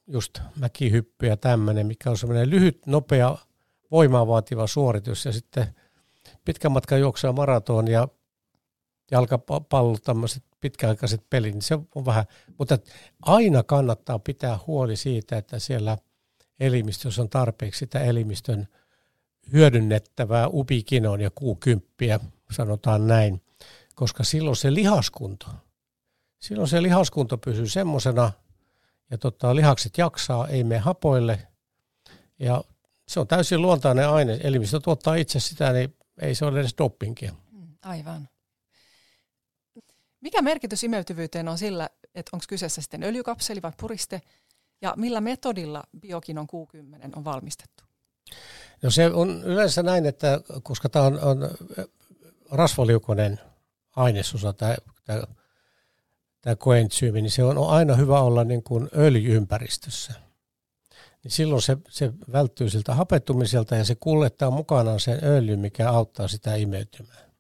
just 0.08 0.40
mäkihyppy 0.56 1.28
ja 1.28 1.38
tämmöinen, 1.38 1.88
mikä 1.88 2.10
on 2.10 2.18
semmoinen 2.18 2.50
lyhyt, 2.50 2.86
nopea 2.86 3.38
voimaa 3.94 4.28
vaativa 4.28 4.68
suoritus 4.68 5.26
ja 5.26 5.32
sitten 5.32 5.76
pitkän 6.46 6.72
matkan 6.72 7.00
juoksua 7.00 7.32
maraton 7.32 7.88
ja 7.88 8.08
jalkapallo, 9.12 9.98
tämmöiset 9.98 10.44
pitkäaikaiset 10.60 11.30
pelit, 11.30 11.54
niin 11.54 11.62
se 11.62 11.80
on 11.96 12.06
vähän, 12.06 12.26
mutta 12.58 12.78
aina 13.22 13.64
kannattaa 13.64 14.20
pitää 14.20 14.60
huoli 14.68 14.96
siitä, 14.96 15.38
että 15.38 15.60
siellä 15.60 15.98
elimistössä 16.60 17.22
on 17.22 17.30
tarpeeksi 17.30 17.80
sitä 17.80 18.00
elimistön 18.00 18.68
hyödynnettävää 19.54 20.48
ubikinon 20.48 21.22
ja 21.22 21.32
kuukymppiä, 21.36 22.20
sanotaan 22.52 23.08
näin, 23.08 23.42
koska 23.96 24.24
silloin 24.24 24.56
se 24.56 24.74
lihaskunto, 24.74 25.48
silloin 26.40 26.68
se 26.68 26.84
lihaskunto 26.84 27.38
pysyy 27.38 27.68
semmoisena 27.68 28.32
ja 29.12 29.18
tota, 29.18 29.56
lihakset 29.56 29.98
jaksaa, 29.98 30.48
ei 30.48 30.64
mene 30.64 30.80
hapoille. 30.80 31.48
Ja 32.40 32.64
se 33.14 33.20
on 33.20 33.28
täysin 33.28 33.62
luontainen 33.62 34.10
aine. 34.10 34.40
Elimistö 34.44 34.80
tuottaa 34.80 35.16
itse 35.16 35.40
sitä, 35.40 35.74
niin 35.74 35.96
ei 36.22 36.36
se 36.36 36.46
ole 36.46 36.60
edes 36.60 36.76
dopingia. 36.78 37.32
Mm, 37.52 37.68
aivan. 37.82 38.30
Mikä 40.22 40.42
merkitys 40.42 40.84
imeytyvyyteen 40.84 41.48
on 41.48 41.58
sillä, 41.58 41.90
että 42.16 42.30
onko 42.34 42.46
kyseessä 42.50 42.82
sitten 42.82 43.04
öljykapseli 43.04 43.62
vai 43.62 43.72
puriste, 43.78 44.22
ja 44.82 44.94
millä 44.98 45.22
metodilla 45.22 45.84
biokinon 46.00 46.48
Q10 46.48 47.10
on 47.16 47.26
valmistettu? 47.26 47.84
No 48.82 48.90
se 48.90 49.08
on 49.08 49.44
yleensä 49.44 49.84
näin, 49.84 50.06
että 50.06 50.42
koska 50.64 50.90
tämä 50.90 51.06
on, 51.06 51.20
on 51.20 51.50
rasvaliukoinen 52.52 53.40
ainesosa, 53.96 54.54
tämä, 54.54 54.76
tämä, 55.06 55.24
tämä 56.42 56.56
koentsyymi, 56.56 57.22
niin 57.22 57.32
se 57.32 57.44
on 57.44 57.70
aina 57.70 57.96
hyvä 57.96 58.22
olla 58.22 58.44
niin 58.44 58.64
kuin 58.64 58.90
öljyympäristössä. 58.98 60.14
Niin 61.24 61.32
silloin 61.32 61.62
se, 61.62 61.78
se 61.90 62.14
välttyy 62.32 62.70
siltä 62.70 62.96
hapettumiselta 62.96 63.76
ja 63.76 63.86
se 63.86 63.96
kuljettaa 63.96 64.52
mukanaan 64.52 65.00
sen 65.00 65.20
öljyn, 65.24 65.60
mikä 65.60 65.90
auttaa 65.90 66.28
sitä 66.28 66.56
imeytymään. 66.56 67.32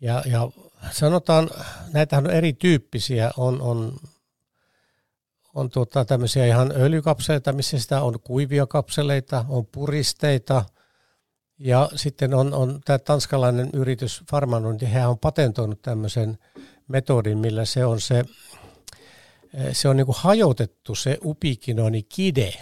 Ja, 0.00 0.22
ja 0.26 0.48
sanotaan, 0.90 1.50
näitähän 1.92 2.26
on 2.26 2.32
erityyppisiä, 2.32 3.30
on, 3.36 3.62
on, 3.62 3.96
on 5.54 5.70
tuota, 5.70 6.04
tämmöisiä 6.04 6.46
ihan 6.46 6.72
öljykapseleita, 6.76 7.52
missä 7.52 7.78
sitä 7.78 8.02
on 8.02 8.20
kuivia 8.20 8.66
kapseleita, 8.66 9.44
on 9.48 9.66
puristeita, 9.66 10.64
ja 11.58 11.88
sitten 11.94 12.34
on, 12.34 12.54
on 12.54 12.80
tämä 12.84 12.98
tanskalainen 12.98 13.70
yritys 13.72 14.22
Farmanon, 14.30 14.76
niin 14.76 14.90
he 14.90 15.06
on 15.06 15.18
patentoinut 15.18 15.82
tämmöisen 15.82 16.38
metodin, 16.88 17.38
millä 17.38 17.64
se 17.64 17.84
on 17.84 18.00
se, 18.00 18.24
se 19.72 19.88
on 19.88 19.96
niin 19.96 20.06
kuin 20.06 20.16
hajotettu 20.18 20.94
se 20.94 21.18
upikinoni 21.24 22.02
kide. 22.02 22.52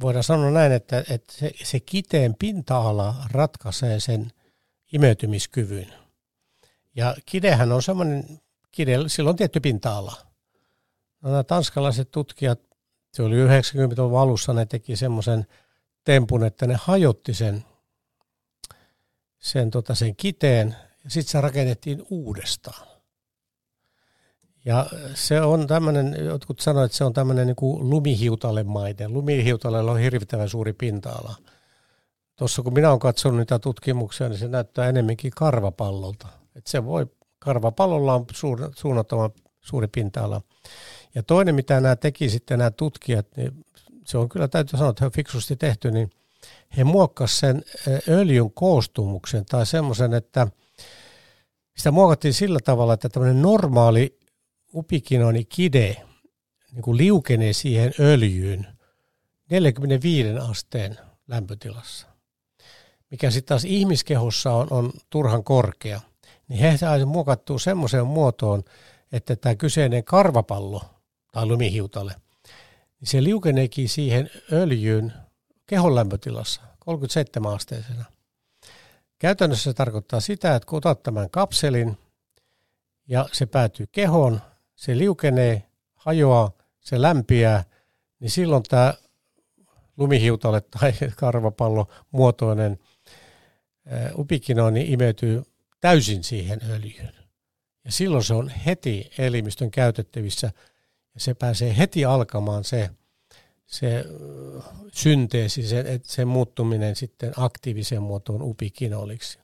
Voidaan 0.00 0.24
sanoa 0.24 0.50
näin, 0.50 0.72
että, 0.72 1.04
että 1.10 1.32
se, 1.32 1.50
se 1.64 1.80
kiteen 1.80 2.34
pinta-ala 2.34 3.14
ratkaisee 3.32 4.00
sen 4.00 4.32
imeytymiskyvyn. 4.92 5.94
Ja 6.96 7.16
kidehän 7.26 7.72
on 7.72 7.82
semmoinen, 7.82 8.40
kide, 8.70 8.96
sillä 9.06 9.30
on 9.30 9.36
tietty 9.36 9.60
pinta-ala. 9.60 10.16
No, 11.22 11.30
nämä 11.30 11.44
tanskalaiset 11.44 12.10
tutkijat, 12.10 12.60
se 13.12 13.22
oli 13.22 13.36
90-luvun 13.36 14.20
alussa, 14.20 14.52
ne 14.52 14.66
teki 14.66 14.96
semmoisen 14.96 15.46
tempun, 16.04 16.44
että 16.44 16.66
ne 16.66 16.76
hajotti 16.80 17.34
sen, 17.34 17.64
sen, 19.38 19.70
tota, 19.70 19.94
sen 19.94 20.16
kiteen 20.16 20.76
ja 21.04 21.10
sitten 21.10 21.32
se 21.32 21.40
rakennettiin 21.40 22.06
uudestaan. 22.10 22.93
Ja 24.64 24.86
se 25.14 25.40
on 25.40 25.66
tämmöinen, 25.66 26.16
jotkut 26.24 26.60
sanoivat, 26.60 26.86
että 26.86 26.98
se 26.98 27.04
on 27.04 27.12
tämmöinen 27.12 27.46
niin 27.46 27.56
kuin 27.56 27.90
lumihiutalemainen. 27.90 29.12
Lumihiutalella 29.12 29.92
on 29.92 29.98
hirvittävän 29.98 30.48
suuri 30.48 30.72
pinta-ala. 30.72 31.34
Tuossa 32.36 32.62
kun 32.62 32.72
minä 32.72 32.88
olen 32.88 32.98
katsonut 32.98 33.38
niitä 33.38 33.58
tutkimuksia, 33.58 34.28
niin 34.28 34.38
se 34.38 34.48
näyttää 34.48 34.88
enemmänkin 34.88 35.32
karvapallolta. 35.36 36.28
Että 36.56 36.70
se 36.70 36.84
voi, 36.84 37.06
karvapallolla 37.38 38.14
on 38.14 38.24
suur, 38.32 38.70
suunnattoman 38.76 39.30
suuri 39.60 39.88
pinta-ala. 39.88 40.40
Ja 41.14 41.22
toinen, 41.22 41.54
mitä 41.54 41.80
nämä 41.80 41.96
teki 41.96 42.28
sitten 42.28 42.58
nämä 42.58 42.70
tutkijat, 42.70 43.26
niin 43.36 43.64
se 44.04 44.18
on 44.18 44.28
kyllä 44.28 44.48
täytyy 44.48 44.78
sanoa, 44.78 44.90
että 44.90 45.02
he 45.02 45.06
on 45.06 45.12
fiksusti 45.12 45.56
tehty, 45.56 45.90
niin 45.90 46.10
he 46.76 46.84
muokkasivat 46.84 47.40
sen 47.40 47.62
öljyn 48.08 48.50
koostumuksen 48.50 49.44
tai 49.44 49.66
semmoisen, 49.66 50.14
että 50.14 50.48
sitä 51.76 51.90
muokattiin 51.90 52.34
sillä 52.34 52.58
tavalla, 52.64 52.94
että 52.94 53.08
tämmöinen 53.08 53.42
normaali 53.42 54.18
upikinoni 54.74 55.44
kide 55.44 55.96
niin 56.72 56.82
kuin 56.82 56.96
liukenee 56.96 57.52
siihen 57.52 57.92
öljyyn 58.00 58.66
45 59.50 60.28
asteen 60.50 60.98
lämpötilassa, 61.28 62.06
mikä 63.10 63.30
sitten 63.30 63.48
taas 63.48 63.64
ihmiskehossa 63.64 64.52
on, 64.52 64.66
on 64.70 64.92
turhan 65.10 65.44
korkea, 65.44 66.00
niin 66.48 66.60
he 66.60 66.76
saivat 66.76 67.08
muokattua 67.08 67.58
semmoiseen 67.58 68.06
muotoon, 68.06 68.62
että 69.12 69.36
tämä 69.36 69.54
kyseinen 69.54 70.04
karvapallo 70.04 70.82
tai 71.32 71.46
lumihiutale, 71.46 72.14
niin 73.00 73.08
se 73.08 73.22
liukeneekin 73.22 73.88
siihen 73.88 74.30
öljyyn 74.52 75.12
kehon 75.66 75.94
lämpötilassa 75.94 76.60
37 76.78 77.54
asteisena. 77.54 78.04
Käytännössä 79.18 79.70
se 79.70 79.74
tarkoittaa 79.74 80.20
sitä, 80.20 80.54
että 80.54 80.66
kun 80.66 80.76
otat 80.76 81.02
tämän 81.02 81.30
kapselin 81.30 81.98
ja 83.08 83.28
se 83.32 83.46
päätyy 83.46 83.86
kehoon, 83.92 84.40
se 84.74 84.98
liukenee, 84.98 85.62
hajoaa, 85.94 86.52
se 86.80 87.02
lämpiää, 87.02 87.64
niin 88.20 88.30
silloin 88.30 88.62
tämä 88.62 88.94
lumihiutale 89.96 90.60
tai 90.80 90.92
karvapallo 91.16 91.88
muotoinen 92.10 92.78
upikinoni 94.18 94.92
imeytyy 94.92 95.42
täysin 95.80 96.24
siihen 96.24 96.60
öljyyn. 96.70 97.14
Ja 97.84 97.92
silloin 97.92 98.24
se 98.24 98.34
on 98.34 98.48
heti 98.48 99.10
elimistön 99.18 99.70
käytettävissä 99.70 100.52
ja 101.14 101.20
se 101.20 101.34
pääsee 101.34 101.76
heti 101.76 102.04
alkamaan 102.04 102.64
se, 102.64 102.90
se 103.66 104.04
synteesi, 104.92 105.62
se, 105.62 106.00
se 106.02 106.24
muuttuminen 106.24 106.96
sitten 106.96 107.32
aktiiviseen 107.36 108.02
muotoon 108.02 108.42
upikinoliksi. 108.42 109.38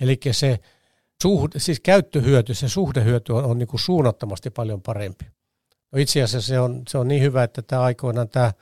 Eli 0.00 0.20
se 0.32 0.60
suhde, 1.22 1.58
siis 1.58 1.80
käyttöhyöty, 1.80 2.54
se 2.54 2.68
suhdehyöty 2.68 3.32
on, 3.32 3.44
on 3.44 3.58
niin 3.58 3.68
kuin 3.68 3.80
suunnattomasti 3.80 4.50
paljon 4.50 4.82
parempi. 4.82 5.24
No 5.92 5.98
itse 5.98 6.22
asiassa 6.22 6.48
se 6.48 6.60
on, 6.60 6.82
se 6.88 6.98
on 6.98 7.08
niin 7.08 7.22
hyvä, 7.22 7.42
että 7.42 7.62
tämä 7.62 7.82
aikoinaan 7.82 8.28
tämä 8.28 8.52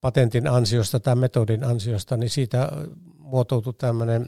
patentin 0.00 0.48
ansiosta, 0.48 1.00
tämän 1.00 1.18
metodin 1.18 1.64
ansiosta, 1.64 2.16
niin 2.16 2.30
siitä 2.30 2.68
muotoutui 3.18 3.74
tämmöinen 3.74 4.26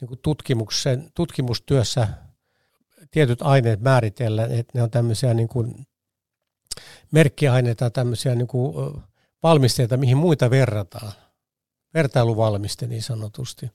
niin 0.00 0.18
tutkimuksen, 0.22 1.10
tutkimustyössä 1.14 2.08
tietyt 3.10 3.42
aineet 3.42 3.80
määritellään, 3.80 4.52
että 4.52 4.78
ne 4.78 4.82
on 4.82 4.90
tämmöisiä 4.90 5.34
niin 5.34 5.48
kuin 5.48 5.86
merkkiaineita, 7.10 7.90
tämmöisiä 7.90 8.34
niin 8.34 8.46
kuin 8.46 8.74
valmisteita, 9.42 9.96
mihin 9.96 10.16
muita 10.16 10.50
verrataan. 10.50 11.12
Vertailuvalmiste 11.94 12.86
niin 12.86 13.02
sanotusti. 13.02 13.70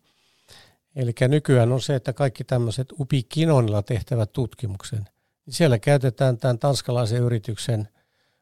Eli 0.95 1.11
nykyään 1.27 1.71
on 1.71 1.81
se, 1.81 1.95
että 1.95 2.13
kaikki 2.13 2.43
tämmöiset 2.43 2.93
upikinonilla 2.99 3.83
tehtävät 3.83 4.33
tutkimuksen, 4.33 5.09
niin 5.45 5.53
siellä 5.53 5.79
käytetään 5.79 6.37
tämän 6.37 6.59
tanskalaisen 6.59 7.21
yrityksen 7.21 7.87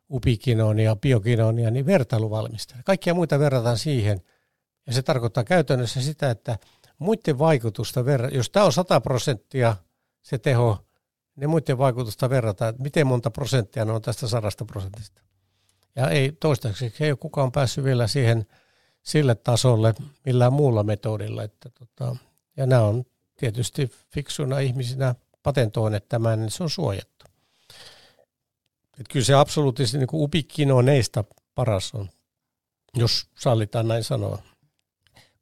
upikinonia, 0.10 0.96
biokinonia, 0.96 1.72
niin 1.72 1.86
vertailuvalmiste. 1.86 2.76
Kaikkia 2.86 3.14
muita 3.14 3.40
verrataan 3.40 3.78
siihen. 3.78 4.22
Ja 4.88 4.94
se 4.94 5.02
tarkoittaa 5.02 5.44
käytännössä 5.44 6.02
sitä, 6.02 6.32
että 6.32 6.58
muiden 7.00 7.40
vaikutusta 7.40 8.06
verran, 8.06 8.34
jos 8.34 8.50
tämä 8.50 8.66
on 8.66 8.74
100 8.74 9.02
prosenttia 9.02 9.76
se 10.22 10.38
teho, 10.38 10.86
niin 11.36 11.50
muiden 11.50 11.78
vaikutusta 11.78 12.30
verrataan, 12.30 12.70
että 12.70 12.84
miten 12.84 13.08
monta 13.08 13.32
prosenttia 13.32 13.86
ne 13.86 13.92
on 13.92 14.02
tästä 14.02 14.28
sadasta 14.28 14.66
prosentista. 14.66 15.22
Ja 15.96 16.10
ei 16.10 16.32
toistaiseksi 16.32 17.04
ei 17.04 17.12
ole 17.12 17.18
kukaan 17.18 17.52
päässyt 17.52 17.84
vielä 17.84 18.08
siihen 18.08 18.46
sille 19.02 19.36
tasolle 19.36 19.94
millään 20.26 20.54
muulla 20.54 20.84
metodilla. 20.84 21.44
Että 21.44 21.70
tota, 21.70 22.16
ja 22.58 22.66
nämä 22.66 22.82
on 22.82 23.04
tietysti 23.38 23.92
fiksuna 24.10 24.60
ihmisinä 24.60 25.16
patentoineet 25.44 26.10
tämän, 26.10 26.40
niin 26.40 26.52
se 26.52 26.64
on 26.64 26.70
suojattu. 26.70 27.26
Että 29.00 29.14
kyllä 29.14 29.26
se 29.26 29.34
absoluuttisesti 29.34 29.98
niin 29.98 30.08
upikinoneista 30.14 31.24
paras 31.56 31.92
on, 31.94 32.10
jos 32.98 33.28
sallitaan 33.40 33.88
näin 33.88 34.04
sanoa. 34.04 34.42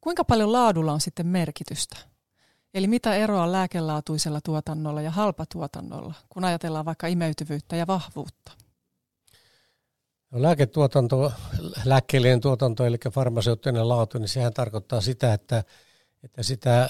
Kuinka 0.02 0.24
paljon 0.24 0.52
laadulla 0.52 0.94
on 0.94 1.02
sitten 1.02 1.28
merkitystä? 1.28 1.98
Eli 2.74 2.88
mitä 2.88 3.16
eroa 3.16 3.52
lääkelaatuisella 3.52 4.42
tuotannolla 4.42 5.02
ja 5.02 5.12
halpatuotannolla, 5.12 6.14
kun 6.30 6.44
ajatellaan 6.44 6.86
vaikka 6.86 7.08
imeytyvyyttä 7.08 7.76
ja 7.76 7.88
vahvuutta? 7.88 8.52
No, 10.32 10.42
lääketuotanto, 10.42 11.32
lääkkeellinen 11.86 12.42
tuotanto, 12.42 12.86
eli 12.86 12.98
farmaseuttinen 13.12 13.90
laatu, 13.90 14.18
niin 14.18 14.28
sehän 14.28 14.54
tarkoittaa 14.54 15.02
sitä, 15.02 15.34
että 15.34 15.64
että 16.24 16.44
sitä 16.44 16.90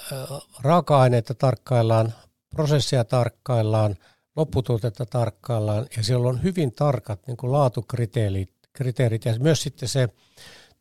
raaka-aineita 0.62 1.34
tarkkaillaan, 1.34 2.14
prosessia 2.50 3.04
tarkkaillaan, 3.04 3.96
lopputuotetta 4.36 5.06
tarkkaillaan 5.06 5.86
ja 5.98 6.04
siellä 6.04 6.30
on 6.30 6.44
hyvin 6.44 6.72
tarkat 6.72 7.28
niin 7.28 7.38
kuin 7.38 7.52
laatukriteerit 7.52 8.62
kriteerit 8.74 9.26
ja 9.26 9.40
myös 9.40 9.62
sitten 9.62 9.90
se 9.90 10.10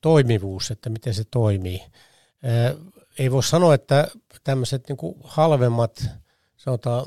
toimivuus, 0.00 0.70
että 0.70 0.90
miten 0.90 1.14
se 1.14 1.24
toimii. 1.30 1.82
Ei 3.18 3.30
voi 3.30 3.42
sanoa, 3.42 3.74
että 3.74 4.08
tämmöiset 4.44 4.88
niin 4.88 4.96
kuin 4.96 5.16
halvemmat 5.24 6.04
sanotaan 6.56 7.06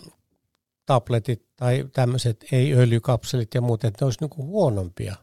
tabletit 0.85 1.45
tai 1.55 1.85
tämmöiset 1.93 2.45
ei-öljykapselit 2.51 3.53
ja 3.53 3.61
muut, 3.61 3.83
että 3.83 4.05
ne 4.05 4.05
olisi 4.05 4.19
niin 4.21 4.37
huonompia. 4.37 5.15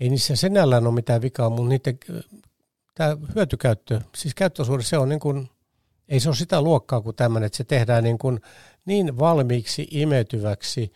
Ei 0.00 0.08
niissä 0.08 0.36
sinällään 0.36 0.86
ole 0.86 0.94
mitään 0.94 1.22
vikaa, 1.22 1.50
mutta 1.50 1.68
niiden 1.68 1.98
tämä 2.98 3.16
hyötykäyttö, 3.34 4.00
siis 4.16 4.34
käyttöosuus, 4.34 4.88
se 4.88 4.98
on 4.98 5.08
niin 5.08 5.20
kuin, 5.20 5.50
ei 6.08 6.20
se 6.20 6.28
ole 6.28 6.36
sitä 6.36 6.62
luokkaa 6.62 7.00
kuin 7.00 7.16
tämmöinen, 7.16 7.46
että 7.46 7.56
se 7.56 7.64
tehdään 7.64 8.04
niin 8.04 8.18
kuin 8.18 8.40
niin 8.84 9.18
valmiiksi 9.18 9.88
imeytyväksi 9.90 10.92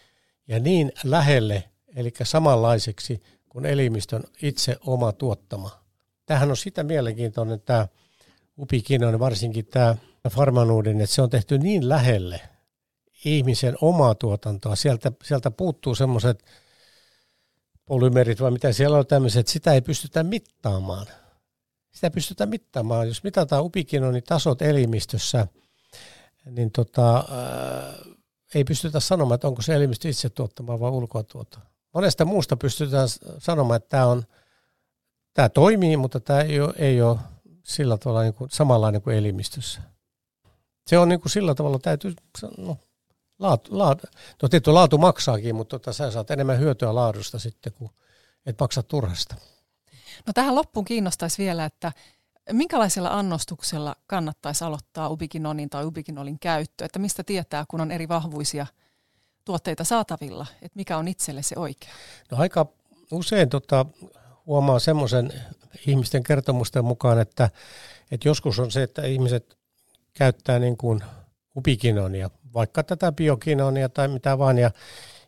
ja 0.48 0.60
niin 0.60 0.92
lähelle, 1.04 1.64
eli 1.96 2.12
samanlaiseksi 2.22 3.22
kuin 3.48 3.66
elimistön 3.66 4.22
itse 4.42 4.76
oma 4.86 5.12
tuottama. 5.12 5.70
Tähän 6.26 6.50
on 6.50 6.56
sitä 6.56 6.82
mielenkiintoinen 6.82 7.60
tämä 7.60 7.88
upikinoinen, 8.58 9.20
varsinkin 9.20 9.66
tämä 9.66 9.96
farmanuudin, 10.30 11.00
että 11.00 11.14
se 11.14 11.22
on 11.22 11.30
tehty 11.30 11.58
niin 11.58 11.88
lähelle 11.88 12.40
ihmisen 13.24 13.76
omaa 13.80 14.14
tuotantoa. 14.14 14.76
Sieltä, 14.76 15.12
sieltä 15.24 15.50
puuttuu 15.50 15.94
semmoiset 15.94 16.44
polymerit 17.84 18.40
vai 18.40 18.50
mitä 18.50 18.72
siellä 18.72 18.98
on 18.98 19.06
tämmöiset, 19.06 19.48
sitä 19.48 19.72
ei 19.72 19.80
pystytä 19.80 20.22
mittaamaan. 20.22 21.06
Sitä 21.92 22.10
pystytään 22.10 22.50
mittaamaan. 22.50 23.08
Jos 23.08 23.24
mitataan 23.24 23.64
upikinonin 23.64 24.22
tasot 24.22 24.62
elimistössä, 24.62 25.46
niin 26.44 26.70
tota, 26.70 27.16
ää, 27.16 27.94
ei 28.54 28.64
pystytä 28.64 29.00
sanomaan, 29.00 29.34
että 29.34 29.48
onko 29.48 29.62
se 29.62 29.74
elimistö 29.74 30.08
itse 30.08 30.30
tuottamaa 30.30 30.80
vai 30.80 30.90
ulkoa 30.90 31.22
tuottama. 31.22 31.66
Monesta 31.94 32.24
muusta 32.24 32.56
pystytään 32.56 33.08
sanomaan, 33.38 33.76
että 33.76 33.88
tämä, 33.88 34.06
on, 34.06 34.22
tämä 35.34 35.48
toimii, 35.48 35.96
mutta 35.96 36.20
tämä 36.20 36.40
ei 36.40 36.60
ole, 36.60 36.74
ei 36.76 37.02
ole 37.02 37.18
sillä 37.64 37.98
tavalla 37.98 38.22
niin 38.22 38.34
kuin 38.34 38.50
samanlainen 38.50 39.02
kuin 39.02 39.16
elimistössä. 39.16 39.80
Se 40.86 40.98
on 40.98 41.08
niin 41.08 41.20
kuin 41.20 41.32
sillä 41.32 41.54
tavalla, 41.54 41.78
täytyy, 41.78 42.14
no, 42.58 42.76
laatu, 43.38 43.78
laatu, 43.78 44.06
no 44.42 44.48
tietty 44.48 44.70
laatu 44.70 44.98
maksaakin, 44.98 45.54
mutta 45.54 45.78
tota, 45.78 45.92
sä 45.92 46.10
saat 46.10 46.30
enemmän 46.30 46.58
hyötyä 46.58 46.94
laadusta 46.94 47.38
sitten, 47.38 47.72
kun 47.72 47.90
et 48.46 48.60
maksa 48.60 48.82
turhasta. 48.82 49.34
No 50.26 50.32
tähän 50.32 50.54
loppuun 50.54 50.84
kiinnostaisi 50.84 51.42
vielä, 51.42 51.64
että 51.64 51.92
minkälaisella 52.52 53.08
annostuksella 53.08 53.96
kannattaisi 54.06 54.64
aloittaa 54.64 55.08
ubikinonin 55.08 55.70
tai 55.70 55.84
ubikinolin 55.84 56.38
käyttö, 56.38 56.84
että 56.84 56.98
mistä 56.98 57.24
tietää, 57.24 57.64
kun 57.68 57.80
on 57.80 57.90
eri 57.90 58.08
vahvuisia 58.08 58.66
tuotteita 59.44 59.84
saatavilla, 59.84 60.46
että 60.62 60.76
mikä 60.76 60.96
on 60.98 61.08
itselle 61.08 61.42
se 61.42 61.54
oikea? 61.58 61.90
No 62.30 62.38
aika 62.38 62.66
usein 63.12 63.48
tota, 63.48 63.86
huomaa 64.46 64.78
semmoisen 64.78 65.32
ihmisten 65.86 66.22
kertomusten 66.22 66.84
mukaan, 66.84 67.20
että, 67.20 67.50
että 68.10 68.28
joskus 68.28 68.58
on 68.58 68.70
se, 68.70 68.82
että 68.82 69.02
ihmiset 69.02 69.58
käyttää 70.14 70.58
niin 70.58 70.76
kuin 70.76 71.00
ubikinonia, 71.56 72.30
vaikka 72.54 72.82
tätä 72.82 73.12
biokinonia 73.12 73.88
tai 73.88 74.08
mitä 74.08 74.38
vaan, 74.38 74.58
ja, 74.58 74.70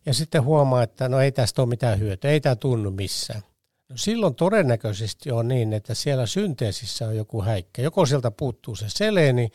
ja 0.06 0.14
sitten 0.14 0.44
huomaa, 0.44 0.82
että 0.82 1.08
no 1.08 1.20
ei 1.20 1.32
tästä 1.32 1.62
ole 1.62 1.68
mitään 1.68 1.98
hyötyä, 1.98 2.30
ei 2.30 2.40
tämä 2.40 2.56
tunnu 2.56 2.90
missään. 2.90 3.42
No 3.88 3.96
silloin 3.96 4.34
todennäköisesti 4.34 5.30
on 5.30 5.48
niin, 5.48 5.72
että 5.72 5.94
siellä 5.94 6.26
synteesissä 6.26 7.08
on 7.08 7.16
joku 7.16 7.42
häikkä. 7.42 7.82
Joko 7.82 8.06
sieltä 8.06 8.30
puuttuu 8.30 8.76
se 8.76 8.86
seleeni, 8.88 9.50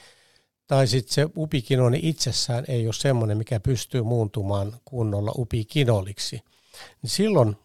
tai 0.68 0.88
sitten 0.88 1.14
se 1.14 1.28
upikinoni 1.38 2.00
itsessään 2.04 2.66
ei 2.68 2.88
ole 2.88 2.94
semmoinen, 2.94 3.38
mikä 3.38 3.60
pystyy 3.60 4.04
muuntumaan 4.04 4.74
kunnolla 4.86 5.32
upikinoliksi. 5.38 6.42
Niin 7.02 7.10
silloin 7.10 7.56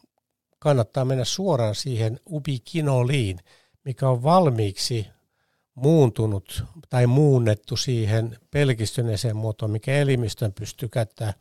kannattaa 0.59 1.05
mennä 1.05 1.25
suoraan 1.25 1.75
siihen 1.75 2.21
ubikinoliin, 2.31 3.39
mikä 3.85 4.09
on 4.09 4.23
valmiiksi 4.23 5.07
muuntunut 5.75 6.65
tai 6.91 7.07
muunnettu 7.07 7.77
siihen 7.77 8.39
pelkistyneeseen 8.51 9.37
muotoon, 9.37 9.71
mikä 9.71 9.93
elimistön 9.93 10.53
pystyy 10.53 10.89
käyttämään 10.89 11.35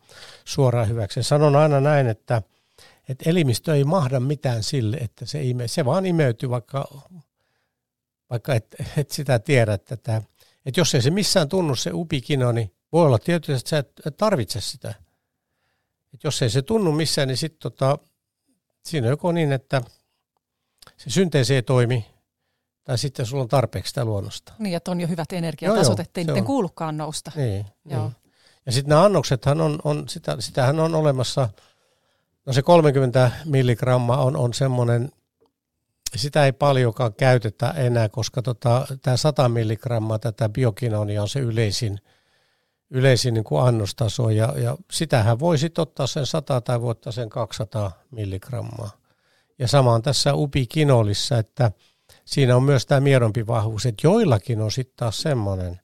suoraan 0.45 0.89
hyväksi. 0.89 1.23
Sanon 1.23 1.55
aina 1.55 1.81
näin, 1.81 2.07
että, 2.07 2.41
että 3.09 3.29
elimistö 3.29 3.75
ei 3.75 3.83
mahda 3.83 4.19
mitään 4.19 4.63
sille, 4.63 4.97
että 4.97 5.25
se, 5.25 5.43
ime, 5.43 5.67
se 5.67 5.85
vaan 5.85 6.05
imeytyy, 6.05 6.49
vaikka, 6.49 7.03
vaikka 8.29 8.55
et, 8.55 8.75
et 8.97 9.11
sitä 9.11 9.39
tiedä. 9.39 9.73
Että, 9.73 9.93
että, 9.93 10.21
että 10.65 10.79
jos 10.79 10.95
ei 10.95 11.01
se 11.01 11.09
missään 11.09 11.49
tunnu 11.49 11.75
se 11.75 11.89
upikino, 11.93 12.51
niin 12.51 12.73
voi 12.91 13.05
olla 13.05 13.19
tietysti, 13.19 13.53
että 13.53 13.69
sä 13.69 13.77
et 13.77 14.17
tarvitse 14.17 14.61
sitä. 14.61 14.93
Et 16.13 16.23
jos 16.23 16.41
ei 16.41 16.49
se 16.49 16.61
tunnu 16.61 16.91
missään, 16.91 17.27
niin 17.27 17.37
sitten 17.37 17.59
tota, 17.59 17.97
siinä 18.85 19.07
on 19.07 19.11
joko 19.11 19.31
niin, 19.31 19.51
että 19.51 19.81
se 20.97 21.09
synteesi 21.09 21.55
ei 21.55 21.63
toimi, 21.63 22.05
tai 22.83 22.97
sitten 22.97 23.25
sulla 23.25 23.43
on 23.43 23.49
tarpeeksi 23.49 23.89
sitä 23.89 24.05
luonnosta. 24.05 24.53
Niin, 24.59 24.75
että 24.75 24.91
on 24.91 25.01
jo 25.01 25.07
hyvät 25.07 25.33
energiatasot, 25.33 25.99
ettei 25.99 26.23
niiden 26.23 26.45
kuulukaan 26.45 26.97
nousta. 26.97 27.31
Niin, 27.35 27.65
joo. 27.85 28.01
niin. 28.01 28.15
Ja 28.65 28.71
sitten 28.71 28.89
nämä 28.89 29.03
annoksethan 29.03 29.61
on, 29.61 29.79
on 29.83 30.09
sitä, 30.09 30.35
sitähän 30.39 30.79
on 30.79 30.95
olemassa, 30.95 31.49
no 32.45 32.53
se 32.53 32.61
30 32.61 33.31
milligrammaa 33.45 34.23
on, 34.23 34.37
on 34.37 34.53
semmoinen, 34.53 35.11
sitä 36.15 36.45
ei 36.45 36.51
paljonkaan 36.51 37.13
käytetä 37.13 37.71
enää, 37.71 38.09
koska 38.09 38.41
tota, 38.41 38.87
tämä 39.01 39.17
100 39.17 39.49
milligrammaa 39.49 40.19
tätä 40.19 40.49
biokinonia 40.49 41.21
on 41.21 41.29
se 41.29 41.39
yleisin, 41.39 41.99
yleisin 42.89 43.33
niin 43.33 43.43
kuin 43.43 43.63
annostaso, 43.63 44.29
ja, 44.29 44.53
ja 44.57 44.77
sitähän 44.91 45.39
voi 45.39 45.57
sitten 45.57 45.81
ottaa 45.81 46.07
sen 46.07 46.25
100 46.25 46.61
tai 46.61 46.81
voi 46.81 46.91
ottaa 46.91 47.11
sen 47.11 47.29
200 47.29 47.91
milligrammaa. 48.11 48.89
Ja 49.59 49.67
sama 49.67 49.93
on 49.93 50.01
tässä 50.01 50.33
ubikinolissa, 50.33 51.37
että 51.37 51.71
siinä 52.25 52.55
on 52.55 52.63
myös 52.63 52.85
tämä 52.85 52.99
miedompi 52.99 53.47
vahvuus, 53.47 53.85
että 53.85 54.07
joillakin 54.07 54.61
on 54.61 54.71
sitten 54.71 54.97
taas 54.97 55.21
semmoinen, 55.21 55.81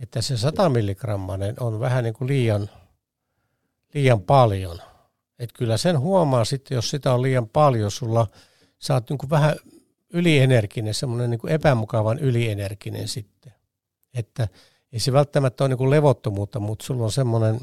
että 0.00 0.22
se 0.22 0.36
100 0.36 0.68
milligrammanen 0.68 1.54
on 1.60 1.80
vähän 1.80 2.04
niin 2.04 2.14
kuin 2.14 2.28
liian, 2.28 2.70
liian 3.94 4.22
paljon. 4.22 4.78
Että 5.40 5.58
kyllä 5.58 5.76
sen 5.76 6.00
huomaa 6.00 6.44
sitten, 6.44 6.74
jos 6.74 6.90
sitä 6.90 7.14
on 7.14 7.22
liian 7.22 7.48
paljon, 7.48 7.90
sulla 7.90 8.26
sä 8.78 8.94
oot 8.94 9.10
niin 9.10 9.18
kuin 9.18 9.30
vähän 9.30 9.54
ylienerginen, 10.12 10.94
semmoinen 10.94 11.30
niin 11.30 11.38
kuin 11.38 11.52
epämukavan 11.52 12.18
ylienerginen 12.18 13.08
sitten. 13.08 13.52
Että 14.14 14.48
ei 14.92 15.00
se 15.00 15.12
välttämättä 15.12 15.64
ole 15.64 15.68
niin 15.68 15.78
kuin 15.78 15.90
levottomuutta, 15.90 16.60
mutta 16.60 16.84
sulla 16.84 17.04
on 17.04 17.12
semmoinen, 17.12 17.60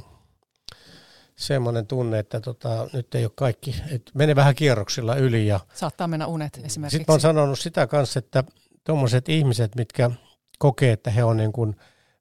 semmoinen 1.36 1.88
tunne, 1.88 2.20
että 2.20 2.40
tota, 2.40 2.88
nyt 2.94 3.16
ei 3.16 3.26
ole 3.26 3.32
kaikki, 3.36 3.76
että 3.92 4.12
mene 4.16 4.36
vähän 4.36 4.56
kierroksilla 4.56 5.16
yli. 5.16 5.48
Ja, 5.48 5.60
Saattaa 5.74 6.08
mennä 6.08 6.28
unet 6.28 6.62
esimerkiksi. 6.64 6.98
Sitten 6.98 7.14
olen 7.14 7.22
sanonut 7.22 7.60
sitä 7.60 7.88
kanssa, 7.88 8.20
että 8.20 8.44
tuommoiset 8.84 9.30
ihmiset, 9.30 9.76
mitkä 9.76 10.12
kokee, 10.60 10.92
että 10.92 11.12
he 11.12 11.24
on 11.24 11.38
niin 11.38 11.52
kuin 11.52 11.76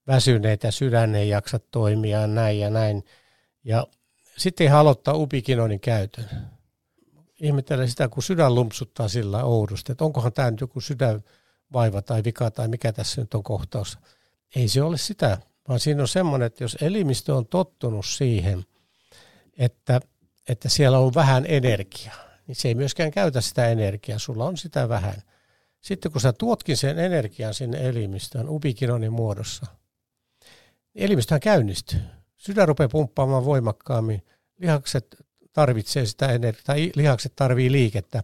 väsyneitä, 0.07 0.71
sydän 0.71 1.14
ei 1.14 1.29
jaksa 1.29 1.59
toimia 1.59 2.27
näin 2.27 2.59
ja 2.59 2.71
näin. 2.71 3.05
Ja 3.64 3.87
sitten 4.38 4.68
he 4.68 4.77
aloittaa 4.77 5.14
upikinonin 5.14 5.81
käytön. 5.81 6.25
Ihmettelen 7.40 7.88
sitä, 7.88 8.09
kun 8.09 8.22
sydän 8.22 8.55
lumpsuttaa 8.55 9.09
sillä 9.09 9.44
oudosti, 9.44 9.92
että 9.92 10.05
onkohan 10.05 10.33
tämä 10.33 10.51
nyt 10.51 10.61
joku 10.61 10.81
sydänvaiva 10.81 12.03
tai 12.03 12.25
vika 12.25 12.51
tai 12.51 12.68
mikä 12.68 12.92
tässä 12.92 13.20
nyt 13.20 13.35
on 13.35 13.42
kohtaus. 13.42 13.99
Ei 14.57 14.68
se 14.68 14.83
ole 14.83 14.99
sitä, 14.99 15.38
vaan 15.68 15.81
siinä 15.81 16.03
on 16.03 16.09
semmoinen, 16.09 16.46
että 16.46 16.64
jos 16.64 16.77
elimistö 16.81 17.35
on 17.35 17.46
tottunut 17.46 18.07
siihen, 18.07 18.64
että, 19.59 20.01
että 20.49 20.68
siellä 20.68 20.99
on 20.99 21.14
vähän 21.14 21.44
energiaa, 21.49 22.16
niin 22.46 22.57
se 22.57 22.68
ei 22.68 22.75
myöskään 22.75 23.11
käytä 23.11 23.40
sitä 23.40 23.68
energiaa, 23.68 24.18
sulla 24.18 24.44
on 24.44 24.57
sitä 24.57 24.88
vähän. 24.88 25.22
Sitten 25.81 26.12
kun 26.12 26.20
sä 26.20 26.33
tuotkin 26.33 26.77
sen 26.77 26.99
energian 26.99 27.55
sinne 27.55 27.88
elimistöön 27.88 28.49
ubikinonin 28.49 29.12
muodossa, 29.12 29.66
niin 30.94 31.05
elimistöhän 31.05 31.40
käynnistyy. 31.40 32.01
Sydän 32.37 32.68
rupeaa 32.68 32.88
pumppaamaan 32.88 33.44
voimakkaammin, 33.44 34.22
lihakset 34.59 35.16
tarvitsee 35.53 36.07
sitä 36.07 36.27
energiaa, 36.27 36.64
tai 36.66 36.92
lihakset 36.94 37.33
tarvii 37.37 37.72
liikettä. 37.72 38.22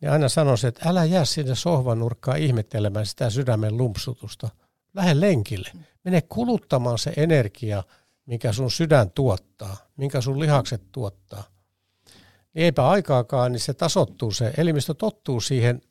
Niin 0.00 0.10
aina 0.10 0.28
sanoisin, 0.28 0.68
että 0.68 0.88
älä 0.88 1.04
jää 1.04 1.24
sinne 1.24 1.54
sohvan 1.54 1.98
nurkkaan 1.98 2.38
ihmettelemään 2.38 3.06
sitä 3.06 3.30
sydämen 3.30 3.76
lumpsutusta– 3.76 4.48
lähde 4.94 5.20
lenkille. 5.20 5.70
Mene 6.04 6.22
kuluttamaan 6.22 6.98
se 6.98 7.12
energia, 7.16 7.82
mikä 8.26 8.52
sun 8.52 8.70
sydän 8.70 9.10
tuottaa, 9.10 9.76
minkä 9.96 10.20
sun 10.20 10.40
lihakset 10.40 10.82
tuottaa. 10.92 11.44
Niin 12.54 12.64
eipä 12.64 12.88
aikaakaan, 12.88 13.52
niin 13.52 13.60
se 13.60 13.74
tasottuu 13.74 14.30
se, 14.30 14.52
elimistö 14.56 14.94
tottuu 14.94 15.40
siihen 15.40 15.82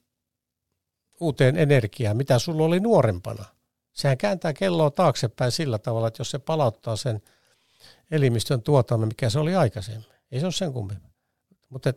uuteen 1.19 1.58
energiaan, 1.58 2.17
mitä 2.17 2.39
sulla 2.39 2.63
oli 2.63 2.80
nuorempana. 2.80 3.45
Sehän 3.93 4.17
kääntää 4.17 4.54
kelloa 4.54 4.91
taaksepäin 4.91 5.52
sillä 5.52 5.80
tavalla, 5.80 6.08
että 6.08 6.21
jos 6.21 6.32
se 6.32 6.39
palauttaa 6.39 6.95
sen 6.95 7.21
elimistön 8.12 8.62
tuotannon, 8.62 9.08
mikä 9.08 9.30
se 9.30 9.39
oli 9.39 9.56
aikaisemmin. 9.56 10.06
Ei 10.32 10.39
se 10.39 10.46
ole 10.46 10.54
sen 10.54 10.74
kummemmin. 10.74 11.12
Mutta 11.70 11.94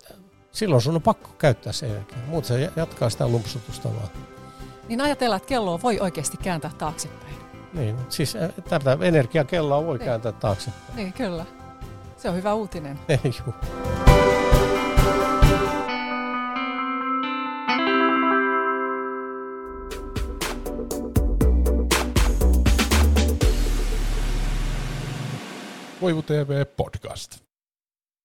silloin 0.52 0.82
sun 0.82 0.94
on 0.94 1.02
pakko 1.02 1.30
käyttää 1.38 1.72
se 1.72 1.86
energia. 1.86 2.18
Muuten 2.26 2.48
se 2.48 2.72
jatkaa 2.76 3.10
sitä 3.10 3.28
lumpsutusta 3.28 3.88
vaan 3.88 4.10
niin 4.88 5.00
ajatellaan, 5.00 5.36
että 5.36 5.48
kelloa 5.48 5.82
voi 5.82 6.00
oikeasti 6.00 6.36
kääntää 6.36 6.70
taaksepäin. 6.78 7.34
Niin, 7.72 7.96
siis 8.08 8.36
tätä 8.68 8.98
energiakelloa 9.00 9.86
voi 9.86 9.98
niin. 9.98 10.06
kääntää 10.06 10.32
taaksepäin. 10.32 10.96
Niin, 10.96 11.12
kyllä. 11.12 11.46
Se 12.16 12.28
on 12.28 12.36
hyvä 12.36 12.54
uutinen. 12.54 12.98
Juu. 13.24 14.13
Koivu 26.00 26.22
TV 26.22 26.64
Podcast. 26.76 27.43